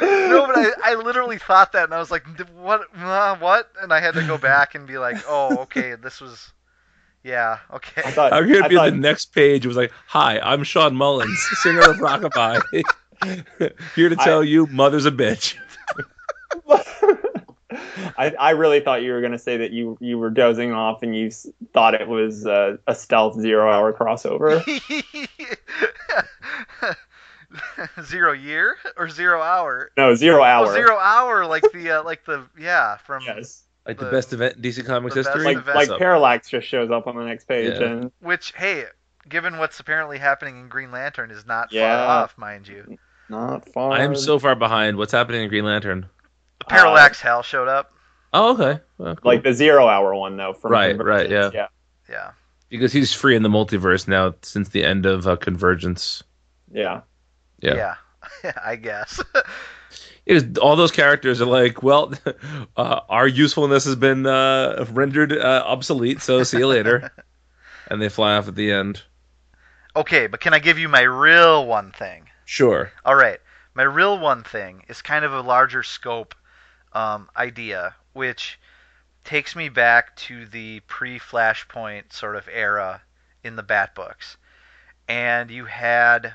No, 0.00 0.46
but 0.46 0.56
I, 0.56 0.92
I 0.92 0.94
literally 0.94 1.38
thought 1.38 1.72
that, 1.72 1.84
and 1.84 1.94
I 1.94 1.98
was 1.98 2.10
like, 2.10 2.24
"What? 2.54 2.86
Uh, 2.96 3.36
what?" 3.36 3.70
And 3.80 3.92
I 3.92 4.00
had 4.00 4.14
to 4.14 4.26
go 4.26 4.38
back 4.38 4.74
and 4.74 4.86
be 4.86 4.98
like, 4.98 5.16
"Oh, 5.28 5.58
okay, 5.62 5.94
this 5.94 6.20
was, 6.20 6.52
yeah, 7.22 7.58
okay." 7.72 8.02
I 8.04 8.10
thought, 8.10 8.32
How 8.32 8.40
could 8.40 8.50
it 8.50 8.64
I 8.64 8.68
be 8.68 8.76
thought, 8.76 8.90
the 8.90 8.96
next 8.96 9.34
page? 9.34 9.64
It 9.64 9.68
was 9.68 9.76
like, 9.76 9.92
"Hi, 10.08 10.40
I'm 10.40 10.64
Shawn 10.64 10.96
Mullins, 10.96 11.40
singer 11.62 11.82
of 11.82 11.98
Rockabye, 11.98 12.82
here 13.94 14.08
to 14.08 14.16
tell 14.16 14.42
you, 14.42 14.66
mother's 14.66 15.06
a 15.06 15.12
bitch." 15.12 15.56
I, 18.18 18.34
I 18.38 18.50
really 18.50 18.80
thought 18.80 19.02
you 19.02 19.12
were 19.12 19.20
going 19.20 19.32
to 19.32 19.38
say 19.38 19.58
that 19.58 19.70
you 19.70 19.96
you 20.00 20.18
were 20.18 20.30
dozing 20.30 20.72
off 20.72 21.02
and 21.02 21.16
you 21.16 21.30
thought 21.72 21.94
it 21.94 22.06
was 22.06 22.46
uh, 22.46 22.76
a 22.86 22.94
stealth 22.94 23.40
zero 23.40 23.70
hour 23.70 23.92
crossover. 23.92 24.62
zero 28.02 28.32
year 28.32 28.76
or 28.96 29.08
zero 29.08 29.40
hour? 29.42 29.90
No, 29.96 30.14
zero 30.14 30.42
hour. 30.42 30.66
Oh, 30.68 30.72
zero 30.74 30.96
hour, 30.98 31.46
like 31.46 31.64
the 31.72 31.90
uh, 31.98 32.02
like 32.04 32.24
the 32.24 32.44
yeah 32.58 32.96
from 32.98 33.22
Yes. 33.26 33.62
Like 33.86 33.98
the, 33.98 34.04
The- 34.04 34.10
best 34.12 34.32
event 34.32 34.56
in 34.56 34.62
DC 34.62 34.84
Comics 34.86 35.14
history. 35.14 35.44
Like 35.44 35.56
event. 35.58 35.76
like 35.76 35.98
Parallax 35.98 36.48
just 36.48 36.66
shows 36.68 36.90
up 36.90 37.06
on 37.06 37.16
the 37.16 37.24
next 37.24 37.46
page 37.48 37.74
Yeah. 37.80 37.86
and 37.86 38.12
which 38.20 38.52
hey, 38.56 38.84
given 39.28 39.58
what's 39.58 39.80
apparently 39.80 40.18
happening 40.18 40.58
in 40.60 40.68
Green 40.68 40.90
Lantern, 40.92 41.30
is 41.30 41.44
not 41.46 41.72
Yeah. 41.72 41.96
far 42.06 42.22
off, 42.22 42.38
mind 42.38 42.68
you. 42.68 42.96
not 43.28 43.68
far. 43.72 43.92
I 43.92 44.02
am 44.02 44.14
so 44.14 44.38
far 44.38 44.54
behind. 44.54 44.96
What's 44.98 45.12
happening 45.12 45.42
in 45.42 45.48
Green 45.48 45.64
Lantern? 45.64 46.06
Parallax 46.68 47.20
Hell 47.20 47.42
showed 47.42 47.68
up. 47.68 47.92
Oh, 48.32 48.54
okay. 48.54 48.80
Well, 48.98 49.16
cool. 49.16 49.30
like 49.32 49.42
the 49.42 49.52
zero 49.52 49.86
hour 49.88 50.14
one 50.14 50.36
though. 50.36 50.52
From 50.54 50.70
Right, 50.72 50.96
right, 50.96 51.26
Convergence, 51.28 51.54
yeah. 51.54 51.66
Yeah. 52.08 52.30
because 52.68 52.92
he's 52.92 53.12
free 53.12 53.34
in 53.36 53.42
the 53.42 53.48
multiverse 53.48 54.06
now 54.08 54.34
since 54.42 54.68
the 54.70 54.84
end 54.84 55.06
of 55.06 55.26
uh, 55.26 55.36
Convergence. 55.36 56.22
yeah. 56.72 57.00
Yeah. 57.62 57.94
Yeah. 58.44 58.52
I 58.64 58.76
guess. 58.76 59.20
It 60.24 60.34
was, 60.34 60.58
all 60.58 60.76
those 60.76 60.92
characters 60.92 61.40
are 61.40 61.46
like, 61.46 61.82
well, 61.82 62.14
uh, 62.76 63.00
our 63.08 63.26
usefulness 63.26 63.84
has 63.86 63.96
been 63.96 64.24
uh, 64.24 64.86
rendered 64.92 65.32
uh, 65.32 65.64
obsolete, 65.66 66.22
so 66.22 66.44
see 66.44 66.58
you 66.58 66.68
later. 66.68 67.10
and 67.88 68.00
they 68.00 68.08
fly 68.08 68.36
off 68.36 68.46
at 68.46 68.54
the 68.54 68.70
end. 68.70 69.02
okay, 69.96 70.28
but 70.28 70.38
can 70.38 70.54
I 70.54 70.60
give 70.60 70.78
you 70.78 70.88
my 70.88 71.00
real 71.02 71.66
one 71.66 71.90
thing? 71.90 72.28
Sure. 72.44 72.92
All 73.04 73.16
right. 73.16 73.40
My 73.74 73.82
real 73.82 74.16
one 74.18 74.44
thing 74.44 74.84
is 74.88 75.02
kind 75.02 75.24
of 75.24 75.32
a 75.32 75.40
larger 75.40 75.82
scope 75.82 76.36
um, 76.92 77.28
idea, 77.36 77.96
which 78.12 78.60
takes 79.24 79.56
me 79.56 79.68
back 79.70 80.14
to 80.16 80.46
the 80.46 80.80
pre 80.86 81.18
Flashpoint 81.18 82.12
sort 82.12 82.36
of 82.36 82.48
era 82.48 83.02
in 83.42 83.56
the 83.56 83.62
Bat 83.64 83.94
books. 83.96 84.36
And 85.08 85.50
you 85.50 85.64
had 85.64 86.34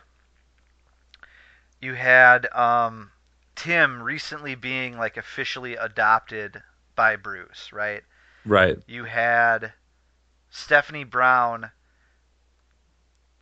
you 1.82 1.94
had 1.94 2.48
um, 2.54 3.12
Tim 3.56 4.02
recently 4.02 4.56
being 4.56 4.98
like 4.98 5.18
officially 5.18 5.76
adopted 5.76 6.62
by 6.96 7.16
Bruce, 7.16 7.72
right? 7.74 8.04
Right. 8.46 8.78
you 8.88 9.04
had 9.06 9.74
Stephanie 10.50 11.04
Brown 11.04 11.72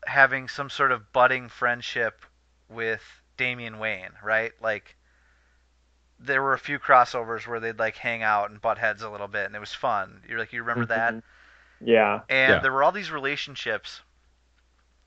having 0.08 0.48
some 0.48 0.70
sort 0.70 0.92
of 0.92 1.12
budding 1.12 1.50
friendship 1.50 2.26
with 2.70 3.22
Damian 3.38 3.80
Wayne, 3.80 4.12
right? 4.24 4.52
Like 4.62 4.96
there 6.20 6.42
were 6.42 6.54
a 6.54 6.60
few 6.60 6.80
crossovers 6.80 7.46
where 7.48 7.60
they'd 7.60 7.80
like 7.80 7.98
hang 7.98 8.24
out 8.24 8.50
and 8.50 8.62
butt 8.62 8.78
heads 8.78 9.02
a 9.02 9.10
little 9.10 9.28
bit 9.28 9.46
and 9.46 9.56
it 9.56 9.60
was 9.60 9.74
fun. 9.74 10.22
You're 10.28 10.40
like 10.40 10.54
you 10.54 10.62
remember 10.62 10.86
that? 10.88 11.16
Mhm. 11.16 11.22
Yeah. 11.82 12.22
And 12.30 12.50
Yeah. 12.56 12.60
there 12.62 12.72
were 12.72 12.84
all 12.84 12.92
these 12.92 13.12
relationships 13.12 14.02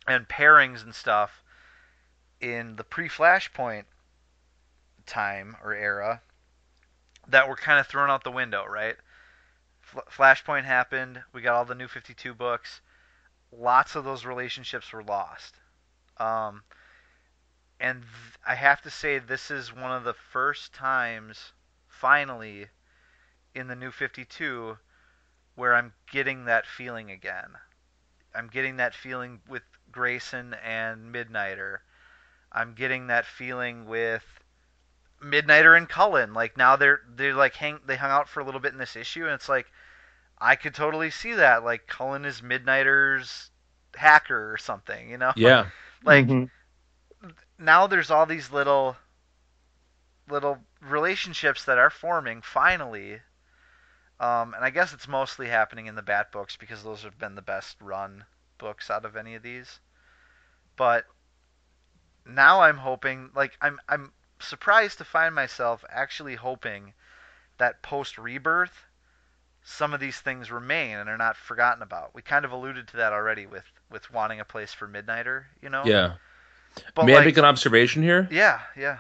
and 0.07 0.29
pairings 0.29 0.83
and 0.83 0.95
stuff 0.95 1.43
in 2.40 2.77
the 2.77 2.85
pre-Flashpoint 2.85 3.85
time 5.07 5.57
or 5.62 5.74
era 5.74 6.22
that 7.29 7.48
were 7.48 7.57
kind 7.57 7.79
of 7.79 7.87
thrown 7.87 8.11
out 8.11 8.24
the 8.24 8.31
window, 8.31 8.64
right? 8.64 8.96
Fl- 9.81 10.01
Flashpoint 10.11 10.64
happened. 10.64 11.22
We 11.33 11.42
got 11.42 11.55
all 11.55 11.64
the 11.64 11.74
new 11.74 11.88
52 11.88 12.35
books. 12.35 12.81
Lots 13.51 13.94
of 13.94 14.05
those 14.05 14.24
relationships 14.24 14.92
were 14.92 15.03
lost. 15.03 15.57
Um, 16.18 16.62
and 17.81 18.03
th- 18.03 18.38
I 18.46 18.55
have 18.55 18.83
to 18.83 18.90
say, 18.90 19.18
this 19.18 19.51
is 19.51 19.74
one 19.74 19.92
of 19.92 20.05
the 20.05 20.14
first 20.14 20.72
times, 20.72 21.53
finally, 21.87 22.66
in 23.55 23.68
the 23.68 23.77
new 23.77 23.90
52 23.90 24.79
where 25.55 25.74
I'm 25.74 25.92
getting 26.11 26.44
that 26.44 26.66
feeling 26.66 27.11
again. 27.11 27.57
I'm 28.35 28.48
getting 28.48 28.77
that 28.77 28.94
feeling 28.94 29.40
with 29.48 29.62
Grayson 29.90 30.55
and 30.55 31.12
Midnighter. 31.12 31.79
I'm 32.59 32.75
getting 32.75 33.09
that 33.09 33.27
feeling 33.27 33.87
with 33.87 34.25
Midnighter 35.23 35.77
and 35.77 35.88
Cullen. 35.88 36.35
Like 36.35 36.57
now 36.57 36.77
they're 36.77 37.01
they're 37.09 37.35
like 37.35 37.55
hang 37.57 37.81
they 37.87 37.97
hung 37.97 38.11
out 38.11 38.29
for 38.29 38.40
a 38.40 38.44
little 38.44 38.61
bit 38.61 38.73
in 38.73 38.79
this 38.79 38.97
issue 38.97 39.25
and 39.25 39.35
it's 39.35 39.49
like 39.49 39.71
I 40.38 40.57
could 40.57 40.75
totally 40.75 41.11
see 41.11 41.35
that. 41.35 41.64
Like 41.64 41.87
Cullen 41.87 42.25
is 42.25 42.42
Midnighter's 42.42 43.51
hacker 43.94 44.53
or 44.53 44.59
something, 44.59 45.11
you 45.11 45.18
know? 45.18 45.35
Yeah. 45.35 45.71
Like 46.05 46.31
Mhm. 46.31 46.51
now 47.59 47.87
there's 47.87 48.11
all 48.11 48.27
these 48.27 48.51
little 48.51 48.97
little 50.29 50.64
relationships 50.81 51.64
that 51.64 51.79
are 51.79 51.90
forming 51.90 52.42
finally 52.42 53.21
um, 54.21 54.55
and 54.55 54.64
i 54.64 54.71
guess 54.71 54.92
it's 54.92 55.09
mostly 55.09 55.49
happening 55.49 55.87
in 55.87 55.94
the 55.97 56.03
bat 56.03 56.31
books 56.33 56.57
because 56.57 56.83
those 56.83 57.03
have 57.03 57.18
been 57.18 57.35
the 57.35 57.42
best 57.42 57.81
run 57.81 58.25
books 58.59 58.90
out 58.90 59.05
of 59.05 59.16
any 59.16 59.35
of 59.35 59.42
these 59.42 59.81
but 60.77 61.05
now 62.29 62.61
i'm 62.61 62.77
hoping 62.77 63.31
like 63.35 63.57
i'm 63.61 63.79
i'm 63.88 64.12
surprised 64.41 64.99
to 64.99 65.05
find 65.05 65.35
myself 65.35 65.85
actually 65.88 66.35
hoping 66.35 66.93
that 67.59 67.83
post 67.83 68.19
rebirth 68.19 68.85
some 69.64 69.93
of 69.93 70.01
these 70.01 70.19
things 70.19 70.51
remain 70.51 70.97
and 70.97 71.09
are 71.11 71.17
not 71.17 71.37
forgotten 71.37 71.83
about 71.83 72.14
we 72.14 72.23
kind 72.23 72.45
of 72.45 72.53
alluded 72.53 72.87
to 72.88 72.99
that 72.99 73.12
already 73.12 73.47
with 73.47 73.64
with 73.91 74.11
wanting 74.12 74.41
a 74.41 74.45
place 74.45 74.73
for 74.73 74.87
midnighter 74.88 75.45
you 75.62 75.69
know 75.69 75.83
Yeah. 75.85 76.12
but 76.95 77.07
May 77.07 77.14
I 77.14 77.17
like, 77.17 77.27
make 77.27 77.37
an 77.37 77.45
observation 77.45 78.03
here? 78.03 78.29
yeah 78.31 78.61
yeah 78.77 78.99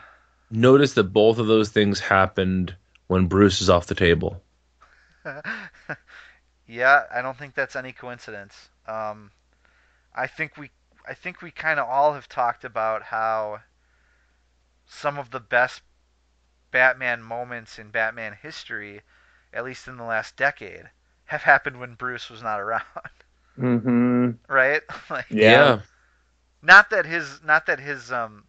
Notice 0.50 0.94
that 0.94 1.04
both 1.04 1.38
of 1.38 1.46
those 1.46 1.68
things 1.68 2.00
happened 2.00 2.74
when 3.06 3.26
Bruce 3.26 3.60
is 3.60 3.68
off 3.68 3.86
the 3.86 3.94
table. 3.94 4.42
yeah, 6.66 7.02
I 7.14 7.20
don't 7.22 7.36
think 7.36 7.54
that's 7.54 7.76
any 7.76 7.92
coincidence. 7.92 8.54
Um, 8.86 9.30
I 10.14 10.26
think 10.26 10.56
we, 10.56 10.70
I 11.08 11.14
think 11.14 11.42
we 11.42 11.50
kind 11.50 11.80
of 11.80 11.88
all 11.88 12.14
have 12.14 12.28
talked 12.28 12.64
about 12.64 13.04
how 13.04 13.62
some 14.86 15.18
of 15.18 15.30
the 15.30 15.40
best 15.40 15.82
Batman 16.70 17.22
moments 17.22 17.78
in 17.78 17.90
Batman 17.90 18.32
history, 18.34 19.02
at 19.52 19.64
least 19.64 19.88
in 19.88 19.96
the 19.96 20.04
last 20.04 20.36
decade, 20.36 20.90
have 21.26 21.42
happened 21.44 21.78
when 21.80 21.94
Bruce 21.94 22.30
was 22.30 22.42
not 22.42 22.60
around, 22.60 22.84
Mhm. 23.56 24.38
right? 24.48 24.82
like, 25.10 25.26
Yeah. 25.30 25.80
not 26.62 26.90
that 26.90 27.06
his, 27.06 27.42
not 27.42 27.66
that 27.66 27.80
his, 27.80 28.10
um, 28.12 28.46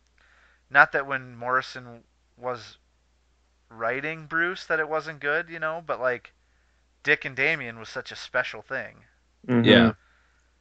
not 0.69 0.91
that 0.91 1.05
when 1.07 1.35
Morrison 1.35 2.03
was 2.37 2.77
writing 3.69 4.25
Bruce 4.27 4.65
that 4.65 4.79
it 4.79 4.89
wasn't 4.89 5.19
good, 5.19 5.49
you 5.49 5.59
know, 5.59 5.83
but 5.85 5.99
like 5.99 6.33
Dick 7.03 7.25
and 7.25 7.35
Damian 7.35 7.79
was 7.79 7.89
such 7.89 8.11
a 8.11 8.15
special 8.15 8.61
thing. 8.61 9.05
Mhm. 9.47 9.55
Yeah. 9.61 9.93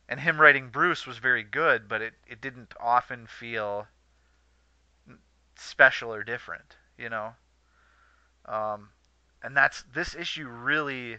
And 0.08 0.18
him 0.20 0.40
writing 0.40 0.68
Bruce 0.70 1.06
was 1.06 1.18
very 1.18 1.42
good, 1.42 1.88
but 1.88 2.00
it, 2.00 2.14
it 2.26 2.40
didn't 2.40 2.74
often 2.80 3.26
feel 3.26 3.86
special 5.56 6.12
or 6.12 6.22
different, 6.22 6.76
you 6.96 7.08
know. 7.08 7.34
Um, 8.46 8.88
and 9.42 9.56
that's 9.56 9.84
this 9.94 10.14
issue 10.14 10.48
really 10.48 11.18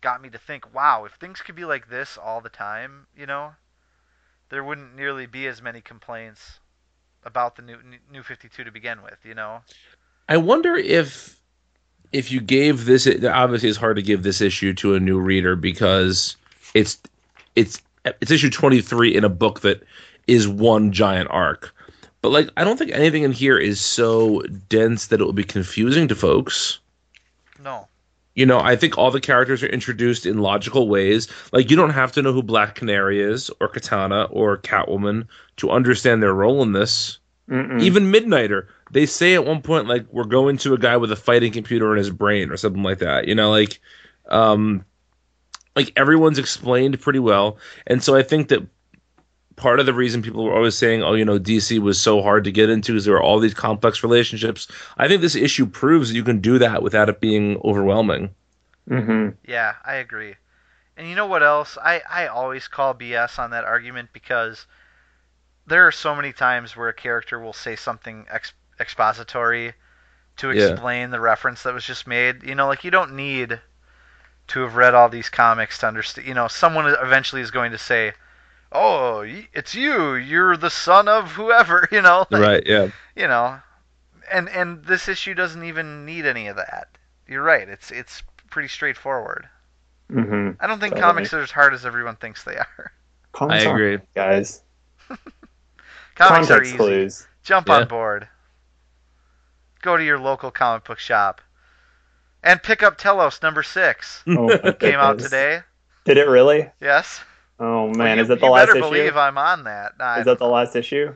got 0.00 0.22
me 0.22 0.30
to 0.30 0.38
think, 0.38 0.72
wow, 0.72 1.04
if 1.04 1.12
things 1.14 1.40
could 1.40 1.56
be 1.56 1.64
like 1.64 1.88
this 1.88 2.16
all 2.16 2.40
the 2.40 2.48
time, 2.48 3.06
you 3.16 3.26
know, 3.26 3.52
there 4.50 4.62
wouldn't 4.62 4.94
nearly 4.94 5.26
be 5.26 5.46
as 5.46 5.60
many 5.60 5.80
complaints 5.80 6.60
about 7.24 7.56
the 7.56 7.62
new 7.62 7.78
new 8.12 8.22
52 8.22 8.62
to 8.62 8.70
begin 8.70 9.02
with, 9.02 9.18
you 9.24 9.34
know. 9.34 9.62
I 10.28 10.36
wonder 10.36 10.76
if 10.76 11.40
if 12.12 12.30
you 12.30 12.40
gave 12.40 12.84
this 12.84 13.08
obviously 13.24 13.68
it's 13.68 13.78
hard 13.78 13.96
to 13.96 14.02
give 14.02 14.22
this 14.22 14.40
issue 14.40 14.72
to 14.74 14.94
a 14.94 15.00
new 15.00 15.18
reader 15.18 15.56
because 15.56 16.36
it's 16.72 17.00
it's 17.56 17.82
it's 18.20 18.30
issue 18.30 18.50
23 18.50 19.14
in 19.14 19.24
a 19.24 19.28
book 19.28 19.60
that 19.60 19.82
is 20.26 20.48
one 20.48 20.92
giant 20.92 21.28
arc. 21.30 21.74
But 22.22 22.30
like 22.30 22.50
I 22.56 22.64
don't 22.64 22.76
think 22.76 22.92
anything 22.92 23.22
in 23.22 23.32
here 23.32 23.58
is 23.58 23.80
so 23.80 24.42
dense 24.68 25.08
that 25.08 25.20
it 25.20 25.24
will 25.24 25.32
be 25.32 25.44
confusing 25.44 26.08
to 26.08 26.14
folks. 26.14 26.78
No. 27.62 27.88
You 28.34 28.44
know, 28.44 28.60
I 28.60 28.76
think 28.76 28.98
all 28.98 29.10
the 29.10 29.20
characters 29.20 29.62
are 29.62 29.68
introduced 29.68 30.26
in 30.26 30.38
logical 30.38 30.88
ways. 30.88 31.28
Like 31.52 31.70
you 31.70 31.76
don't 31.76 31.90
have 31.90 32.12
to 32.12 32.22
know 32.22 32.32
who 32.32 32.42
Black 32.42 32.74
Canary 32.74 33.22
is 33.22 33.50
or 33.60 33.68
Katana 33.68 34.24
or 34.24 34.58
Catwoman 34.58 35.26
to 35.56 35.70
understand 35.70 36.22
their 36.22 36.34
role 36.34 36.62
in 36.62 36.72
this. 36.72 37.18
Mm-mm. 37.48 37.80
Even 37.80 38.12
Midnighter, 38.12 38.66
they 38.90 39.06
say 39.06 39.34
at 39.34 39.46
one 39.46 39.62
point 39.62 39.86
like 39.86 40.04
we're 40.10 40.24
going 40.24 40.58
to 40.58 40.74
a 40.74 40.78
guy 40.78 40.96
with 40.96 41.12
a 41.12 41.16
fighting 41.16 41.52
computer 41.52 41.92
in 41.92 41.98
his 41.98 42.10
brain 42.10 42.50
or 42.50 42.56
something 42.56 42.82
like 42.82 42.98
that. 42.98 43.28
You 43.28 43.34
know, 43.34 43.50
like 43.50 43.80
um 44.28 44.84
like 45.76 45.92
everyone's 45.96 46.38
explained 46.38 47.00
pretty 47.00 47.18
well. 47.20 47.58
And 47.86 48.02
so 48.02 48.16
I 48.16 48.22
think 48.22 48.48
that 48.48 48.66
part 49.56 49.80
of 49.80 49.86
the 49.86 49.94
reason 49.94 50.22
people 50.22 50.44
were 50.44 50.54
always 50.54 50.76
saying, 50.76 51.02
"Oh, 51.02 51.14
you 51.14 51.24
know, 51.24 51.38
DC 51.38 51.78
was 51.78 52.00
so 52.00 52.22
hard 52.22 52.44
to 52.44 52.52
get 52.52 52.70
into 52.70 52.92
because 52.92 53.04
there 53.04 53.14
were 53.14 53.22
all 53.22 53.38
these 53.40 53.54
complex 53.54 54.02
relationships." 54.02 54.68
I 54.98 55.08
think 55.08 55.20
this 55.22 55.34
issue 55.36 55.66
proves 55.66 56.08
that 56.08 56.16
you 56.16 56.24
can 56.24 56.40
do 56.40 56.58
that 56.58 56.82
without 56.82 57.08
it 57.08 57.20
being 57.20 57.60
overwhelming. 57.64 58.34
hmm 58.88 59.30
Yeah, 59.46 59.74
I 59.84 59.96
agree. 59.96 60.34
And 60.96 61.08
you 61.08 61.14
know 61.14 61.26
what 61.26 61.42
else? 61.42 61.78
I, 61.82 62.02
I 62.10 62.26
always 62.28 62.68
call 62.68 62.94
BS 62.94 63.38
on 63.38 63.50
that 63.50 63.64
argument 63.64 64.10
because 64.12 64.66
there 65.66 65.86
are 65.86 65.92
so 65.92 66.14
many 66.14 66.32
times 66.32 66.76
where 66.76 66.88
a 66.88 66.94
character 66.94 67.38
will 67.38 67.52
say 67.52 67.76
something 67.76 68.26
ex- 68.30 68.52
expository 68.80 69.74
to 70.38 70.50
Yeah. 70.52 70.72
explain 70.72 71.10
the 71.10 71.20
reference 71.20 71.62
that 71.64 71.74
was 71.74 71.84
just 71.84 72.06
made. 72.06 72.42
You 72.44 72.54
know, 72.54 72.66
like 72.68 72.84
you 72.84 72.90
don't 72.90 73.14
need 73.16 73.60
to 74.48 74.60
have 74.60 74.76
read 74.76 74.94
all 74.94 75.08
these 75.08 75.28
comics 75.28 75.78
to 75.78 75.86
understand. 75.88 76.26
You 76.28 76.34
know, 76.34 76.48
someone 76.48 76.86
eventually 77.02 77.42
is 77.42 77.50
going 77.50 77.72
to 77.72 77.78
say, 77.78 78.12
"Oh, 78.72 79.20
it's 79.52 79.74
you. 79.74 80.14
You're 80.14 80.56
the 80.56 80.70
son 80.70 81.08
of 81.08 81.32
whoever." 81.32 81.88
You 81.92 82.02
know, 82.02 82.26
like, 82.30 82.40
right? 82.42 82.62
Yeah. 82.66 82.88
you 83.14 83.26
know 83.28 83.58
and 84.30 84.48
and 84.48 84.84
this 84.84 85.08
issue 85.08 85.34
doesn't 85.34 85.64
even 85.64 86.04
need 86.04 86.26
any 86.26 86.48
of 86.48 86.56
that 86.56 86.88
you're 87.28 87.42
right 87.42 87.68
it's 87.68 87.90
it's 87.92 88.22
pretty 88.50 88.68
straightforward 88.68 89.48
hmm 90.10 90.50
i 90.60 90.66
don't 90.66 90.80
think 90.80 90.96
Totally. 90.96 91.00
comics 91.00 91.32
are 91.32 91.40
as 91.42 91.50
hard 91.50 91.72
as 91.74 91.86
everyone 91.86 92.16
thinks 92.16 92.42
they 92.44 92.56
are 92.56 92.92
I 93.40 93.58
agree. 93.58 93.98
guys. 94.14 94.62
comics 96.16 96.50
are 96.50 96.62
Context 96.62 96.74
easy 96.74 96.76
clues. 96.76 97.26
jump 97.44 97.68
Yeah. 97.68 97.74
on 97.82 97.86
board 97.88 98.28
go 99.82 99.96
to 99.96 100.04
your 100.04 100.18
local 100.18 100.50
comic 100.50 100.84
book 100.84 100.98
shop 100.98 101.40
and 102.46 102.62
pick 102.62 102.82
up 102.82 102.96
telos 102.96 103.42
number 103.42 103.62
six 103.62 104.22
Oh, 104.26 104.46
my 104.62 104.72
came 104.78 104.94
out 104.94 105.18
today 105.18 105.60
Did 106.04 106.16
it 106.16 106.28
really? 106.28 106.70
yes 106.80 107.20
Oh 107.58 107.88
man, 107.88 107.98
Well, 107.98 108.16
you, 108.16 108.22
is 108.22 108.30
it 108.30 108.40
the 108.40 108.46
last 108.46 108.46
issue? 108.46 108.46
you 108.46 108.50
last 108.50 108.66
better 108.66 108.78
issue? 108.78 108.88
believe 108.88 109.16
i'm 109.16 109.38
on 109.38 109.64
that 109.64 109.92
Nah, 109.98 110.16
Is 110.18 110.24
that 110.26 110.38
the 110.38 110.46
last 110.48 110.74
issue? 110.76 111.08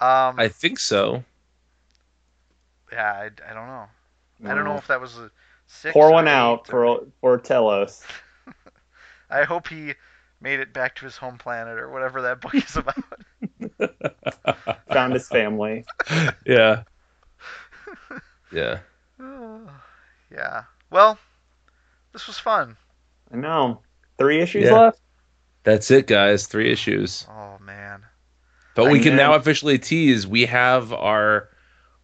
um 0.00 0.38
I 0.38 0.48
think 0.48 0.78
so. 0.78 1.24
yeah 2.92 3.12
I, 3.12 3.24
I 3.50 3.54
don't 3.54 3.66
know 3.66 3.84
i 4.44 4.54
don't 4.54 4.64
know 4.64 4.76
if 4.76 4.86
that 4.88 5.00
was 5.00 5.16
a 5.18 5.30
six 5.66 5.92
Pour 5.92 6.08
or 6.08 6.12
one 6.12 6.28
eight 6.28 6.32
out 6.32 6.68
or- 6.72 7.00
for 7.00 7.06
for 7.20 7.38
Telos. 7.38 8.02
I 9.30 9.42
hope 9.44 9.68
he 9.68 9.92
made 10.40 10.60
it 10.60 10.72
back 10.72 10.94
to 10.96 11.04
his 11.04 11.16
home 11.16 11.36
planet 11.36 11.78
or 11.78 11.90
whatever 11.90 12.22
that 12.22 12.40
book 12.40 12.54
is 12.54 12.76
about. 12.76 12.94
Found 14.92 15.12
his 15.12 15.28
family. 15.28 15.84
Yeah. 16.46 16.84
Yeah. 18.50 18.78
Yeah. 20.32 20.64
Well, 20.90 21.18
this 22.12 22.26
was 22.26 22.38
fun. 22.38 22.76
I 23.32 23.36
know. 23.36 23.80
Three 24.18 24.40
issues 24.40 24.64
Yeah. 24.64 24.72
left. 24.72 25.00
That's 25.64 25.90
it, 25.90 26.06
guys. 26.06 26.46
Three 26.46 26.72
issues. 26.72 27.26
Oh 27.30 27.58
man. 27.60 28.02
But 28.74 28.90
we 28.90 29.00
I 29.00 29.02
can 29.02 29.16
know. 29.16 29.30
now 29.30 29.34
officially 29.34 29.78
tease. 29.78 30.26
We 30.26 30.46
have 30.46 30.92
our. 30.92 31.48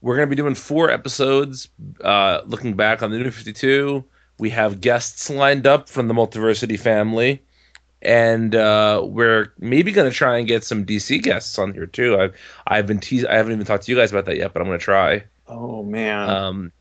We're 0.00 0.16
going 0.16 0.28
to 0.28 0.30
be 0.30 0.37
doing 0.40 0.54
four 0.54 0.90
episodes, 0.90 1.68
uh, 2.02 2.42
looking 2.44 2.74
back 2.74 3.02
on 3.02 3.10
the 3.10 3.18
New 3.18 3.30
Fifty 3.30 3.52
Two. 3.54 4.04
We 4.38 4.50
have 4.50 4.80
guests 4.80 5.30
lined 5.30 5.66
up 5.66 5.88
from 5.88 6.08
the 6.08 6.14
Multiversity 6.14 6.78
family, 6.78 7.42
and 8.02 8.54
uh, 8.54 9.00
we're 9.04 9.52
maybe 9.58 9.92
going 9.92 10.10
to 10.10 10.14
try 10.14 10.37
and 10.37 10.46
get 10.46 10.62
some 10.64 10.84
DC 10.84 11.22
guests 11.22 11.58
on 11.58 11.72
here 11.72 11.87
too. 11.87 12.20
I've 12.20 12.34
I've 12.66 12.87
been 12.87 12.98
teased. 13.00 13.26
I 13.26 13.37
haven't 13.37 13.52
even 13.52 13.64
talked 13.64 13.84
to 13.84 13.92
you 13.92 13.96
guys 13.96 14.10
about 14.10 14.26
that 14.26 14.37
yet, 14.37 14.52
but 14.52 14.60
I'm 14.60 14.66
going 14.68 14.78
to 14.78 14.84
try. 14.84 15.24
Oh 15.46 15.82
man. 15.84 16.28
Um, 16.28 16.72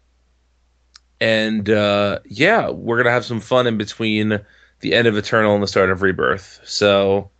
and 1.23 1.69
uh, 1.69 2.19
yeah, 2.25 2.69
we're 2.69 2.97
gonna 2.97 3.11
have 3.11 3.23
some 3.23 3.39
fun 3.39 3.65
in 3.65 3.77
between 3.77 4.41
the 4.81 4.93
end 4.93 5.07
of 5.07 5.15
Eternal 5.15 5.53
and 5.53 5.63
the 5.63 5.67
start 5.67 5.89
of 5.89 6.01
Rebirth. 6.01 6.59
So, 6.65 7.31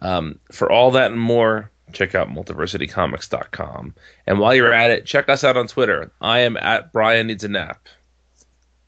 um, 0.00 0.38
for 0.50 0.72
all 0.72 0.92
that 0.92 1.10
and 1.10 1.20
more, 1.20 1.70
check 1.92 2.14
out 2.14 2.30
multiversitycomics.com. 2.30 3.94
And 4.26 4.38
while 4.38 4.54
you're 4.54 4.72
at 4.72 4.92
it, 4.92 5.04
check 5.04 5.28
us 5.28 5.44
out 5.44 5.58
on 5.58 5.66
Twitter. 5.66 6.10
I 6.22 6.38
am 6.40 6.56
at 6.56 6.90
Brian 6.90 7.26
needs 7.26 7.44
a 7.44 7.48
nap. 7.48 7.86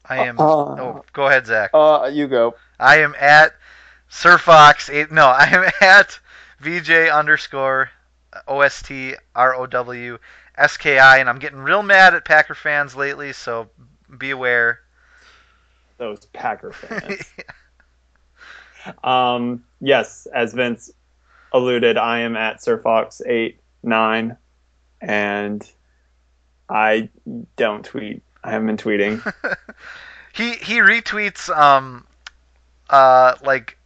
I 0.09 0.25
am. 0.25 0.39
Uh, 0.39 0.43
oh, 0.43 1.05
go 1.13 1.27
ahead, 1.27 1.45
Zach. 1.45 1.69
uh, 1.75 2.09
you 2.11 2.27
go. 2.27 2.55
I 2.79 3.01
am 3.01 3.13
at 3.19 3.53
Sir 4.09 4.39
Fox. 4.39 4.89
Eight, 4.89 5.11
no, 5.11 5.27
I 5.27 5.45
am 5.51 5.71
at 5.81 6.19
VJ 6.61 6.89
underscore 7.11 7.91
OST 8.47 8.91
R 9.35 9.53
O 9.53 9.67
W 9.67 10.17
S 10.57 10.77
K 10.77 10.97
I, 10.97 11.19
and 11.19 11.29
I'm 11.29 11.37
getting 11.37 11.59
real 11.59 11.83
mad 11.83 12.15
at 12.15 12.25
Packer 12.25 12.55
fans 12.55 12.95
lately, 12.95 13.33
so 13.33 13.69
be 14.17 14.31
aware. 14.31 14.79
Those 15.97 16.25
Packer 16.27 16.71
fans. 16.73 17.23
um, 19.03 19.63
yes, 19.79 20.27
as 20.33 20.53
Vince 20.53 20.91
alluded, 21.51 21.97
I 21.97 22.19
am 22.21 22.35
at 22.35 22.57
SirFox89, 22.61 24.37
and 25.01 25.71
I 26.69 27.09
don't 27.55 27.83
tweet. 27.83 28.23
I 28.43 28.51
haven't 28.51 28.67
been 28.67 28.77
tweeting. 28.77 29.33
he 30.33 30.53
he 30.53 30.79
retweets 30.79 31.55
um 31.55 32.07
uh 32.89 33.35
like 33.43 33.77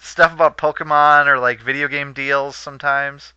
stuff 0.00 0.32
about 0.32 0.58
Pokemon 0.58 1.26
or 1.26 1.38
like 1.38 1.60
video 1.60 1.88
game 1.88 2.12
deals 2.12 2.56
sometimes. 2.56 3.32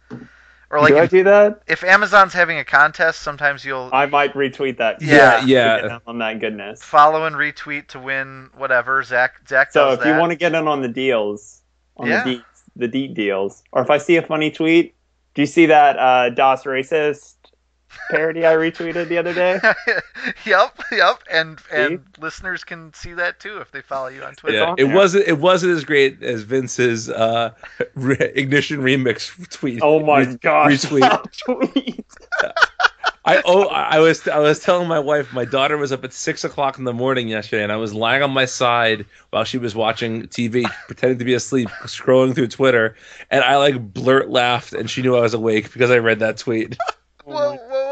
Or 0.74 0.82
like 0.82 0.94
do 0.94 0.98
I 1.00 1.06
do 1.06 1.24
that? 1.24 1.62
if 1.68 1.84
Amazon's 1.84 2.34
having 2.34 2.58
a 2.58 2.66
contest, 2.66 3.22
sometimes 3.22 3.64
you'll 3.64 3.90
I 3.94 4.08
might 4.08 4.34
retweet 4.34 4.78
that. 4.78 5.02
Yeah, 5.02 5.42
to 5.42 5.48
yeah. 5.48 5.82
get 5.82 5.92
in 5.92 6.00
on 6.08 6.18
that 6.18 6.40
goodness. 6.40 6.82
follow 6.84 7.26
and 7.26 7.36
retweet 7.36 7.88
to 7.90 8.00
win 8.00 8.50
whatever. 8.58 9.04
Zach 9.04 9.36
Zach 9.48 9.72
So 9.72 9.92
does 9.92 10.00
if 10.00 10.06
you 10.06 10.18
want 10.20 10.32
to 10.32 10.36
get 10.36 10.54
in 10.56 10.68
on 10.68 10.82
the 10.82 10.88
deals, 10.88 11.62
on 11.98 12.08
Yeah. 12.08 12.24
the 12.24 12.38
deets, 12.38 12.44
the 12.76 12.88
deet 12.88 13.14
deals, 13.14 13.64
or 13.72 13.84
if 13.84 13.90
I 13.92 14.00
see 14.00 14.16
a 14.18 14.24
funny 14.24 14.50
tweet, 14.50 14.96
do 15.36 15.44
you 15.44 15.46
see 15.46 15.68
that 15.68 15.98
uh, 16.00 16.30
DOS 16.32 16.64
racist 16.64 17.36
parody 18.10 18.46
I 18.46 18.54
retweeted 18.54 19.08
the 19.08 19.18
other 19.18 19.34
day? 19.34 19.60
yep, 20.46 20.80
yep, 20.92 21.24
and 21.32 21.60
and 21.72 22.02
listeners 22.20 22.64
can 22.64 22.94
see 22.94 23.14
that 23.14 23.40
too 23.40 23.58
if 23.60 23.72
they 23.72 23.82
follow 23.82 24.08
you 24.08 24.24
on 24.24 24.36
Twitter. 24.36 24.58
Yeah, 24.58 24.66
on 24.72 24.76
it 24.78 24.86
there. 24.86 24.96
wasn't 24.96 25.28
it 25.28 25.40
wasn't 25.40 25.74
as 25.74 25.84
great 25.84 26.22
as 26.24 26.44
Vince's 26.44 27.10
uh, 27.10 27.52
re- 27.96 28.32
ignition 28.36 28.82
remix 28.82 29.50
tweet. 29.52 29.80
Oh 29.82 30.00
my 30.06 30.22
Re- 30.22 30.38
gosh! 30.42 30.86
retweet. 30.86 32.04
I 33.26 33.42
oh 33.46 33.68
I 33.70 34.00
was 34.00 34.28
I 34.28 34.40
was 34.40 34.60
telling 34.60 34.90
my 34.90 35.00
wife 35.00 35.32
my 35.32 35.46
daughter 35.46 35.78
was 35.78 35.94
up 35.94 36.04
at 36.04 36.12
six 36.12 36.44
o'clock 36.44 36.78
in 36.78 36.84
the 36.84 36.92
morning 36.92 37.30
yesterday 37.30 37.64
and 37.64 37.72
I 37.72 37.78
was 37.78 37.94
lying 37.94 38.22
on 38.22 38.32
my 38.32 38.44
side 38.44 39.06
while 39.30 39.46
she 39.46 39.58
was 39.58 39.74
watching 39.74 40.24
TV 40.24 40.66
pretending 40.88 41.20
to 41.20 41.26
be 41.26 41.34
asleep 41.34 41.70
scrolling 41.84 42.36
through 42.36 42.50
Twitter 42.50 42.98
and 43.32 43.42
I 43.42 43.56
like 43.58 43.94
blurt 43.94 44.30
laughed 44.30 44.74
and 44.74 44.90
she 44.90 45.02
knew 45.02 45.16
I 45.16 45.22
was 45.22 45.34
awake 45.34 45.72
because 45.72 45.90
I 45.90 46.00
read 46.00 46.20
that 46.20 46.36
tweet. 46.38 46.78
What, 47.24 47.36
what 47.36 47.70
was 47.70 47.80
it 47.80 47.83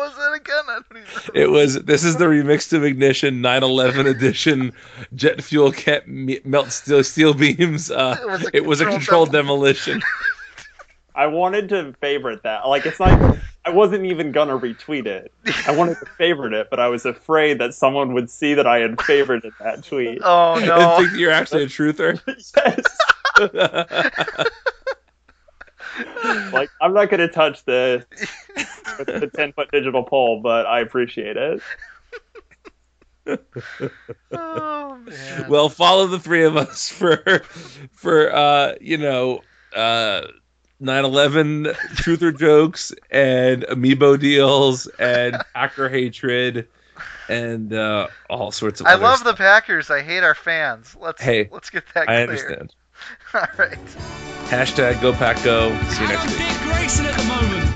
again? 0.41 0.63
I 0.67 0.79
don't 0.89 1.03
even 1.03 1.41
It 1.41 1.49
was 1.51 1.75
this 1.83 2.03
is 2.03 2.17
the 2.17 2.25
remix 2.25 2.69
to 2.69 2.83
Ignition 2.83 3.41
911 3.41 4.07
edition 4.07 4.73
jet 5.15 5.43
fuel 5.43 5.71
can't 5.71 6.07
me- 6.07 6.41
melt 6.43 6.71
steel 6.71 7.03
steel 7.03 7.33
beams. 7.33 7.91
Uh, 7.91 8.17
It 8.21 8.27
was 8.29 8.43
a 8.45 8.55
it 8.57 8.65
was 8.65 8.81
a 8.81 8.85
controlled 8.85 9.31
controlled 9.31 9.31
demolition. 9.31 10.01
I 11.15 11.27
wanted 11.27 11.69
to 11.69 11.93
favorite 11.99 12.43
that. 12.43 12.67
Like 12.67 12.85
it's 12.85 12.99
like 12.99 13.19
I 13.65 13.69
wasn't 13.69 14.05
even 14.05 14.31
gonna 14.31 14.57
retweet 14.57 15.05
it. 15.05 15.31
I 15.67 15.71
wanted 15.71 15.99
to 15.99 16.05
favorite 16.17 16.53
it, 16.53 16.69
but 16.69 16.79
I 16.79 16.87
was 16.87 17.05
afraid 17.05 17.59
that 17.59 17.73
someone 17.73 18.13
would 18.13 18.29
see 18.29 18.53
that 18.55 18.65
I 18.65 18.79
had 18.79 18.97
favorited 18.97 19.51
that 19.59 19.83
tweet. 19.83 20.19
Oh 20.23 20.55
and 20.57 20.65
no! 20.65 20.97
think 20.97 21.13
you're 21.17 21.31
actually 21.31 21.63
a 21.63 21.67
truther. 21.67 22.19
yes. 23.37 24.51
Like 26.51 26.71
I'm 26.81 26.93
not 26.93 27.09
gonna 27.09 27.27
touch 27.27 27.63
the 27.65 28.05
the 28.97 29.29
ten 29.35 29.53
foot 29.53 29.69
digital 29.71 30.03
pole, 30.03 30.41
but 30.41 30.65
I 30.65 30.81
appreciate 30.81 31.37
it. 31.37 31.63
Oh 34.33 34.97
man. 34.97 35.45
well, 35.49 35.69
follow 35.69 36.07
the 36.07 36.19
three 36.19 36.43
of 36.43 36.57
us 36.57 36.89
for 36.89 37.17
for 37.91 38.33
uh, 38.33 38.75
you 38.81 38.97
know 38.97 39.45
uh, 39.75 40.21
9/11 40.81 41.65
truther 41.95 42.37
jokes 42.37 42.93
and 43.09 43.63
amiibo 43.63 44.19
deals 44.19 44.87
and 44.99 45.43
Packer 45.53 45.89
hatred 45.89 46.67
and 47.29 47.73
uh, 47.73 48.09
all 48.29 48.51
sorts 48.51 48.81
of. 48.81 48.87
I 48.87 48.93
other 48.93 49.03
love 49.03 49.19
stuff. 49.19 49.35
the 49.37 49.43
Packers. 49.43 49.89
I 49.89 50.01
hate 50.01 50.23
our 50.23 50.35
fans. 50.35 50.95
Let's 50.99 51.21
Hey, 51.21 51.49
let's 51.51 51.69
get 51.69 51.83
that 51.93 52.07
I 52.07 52.15
clear. 52.15 52.23
understand. 52.23 52.75
All 53.33 53.47
right. 53.57 53.77
Hashtag 54.51 54.99
Go 54.99 55.13
Pack 55.13 55.41
Go. 55.45 55.69
See 55.91 56.01
you 56.01 56.09
next 56.09 56.27
week. 56.37 57.70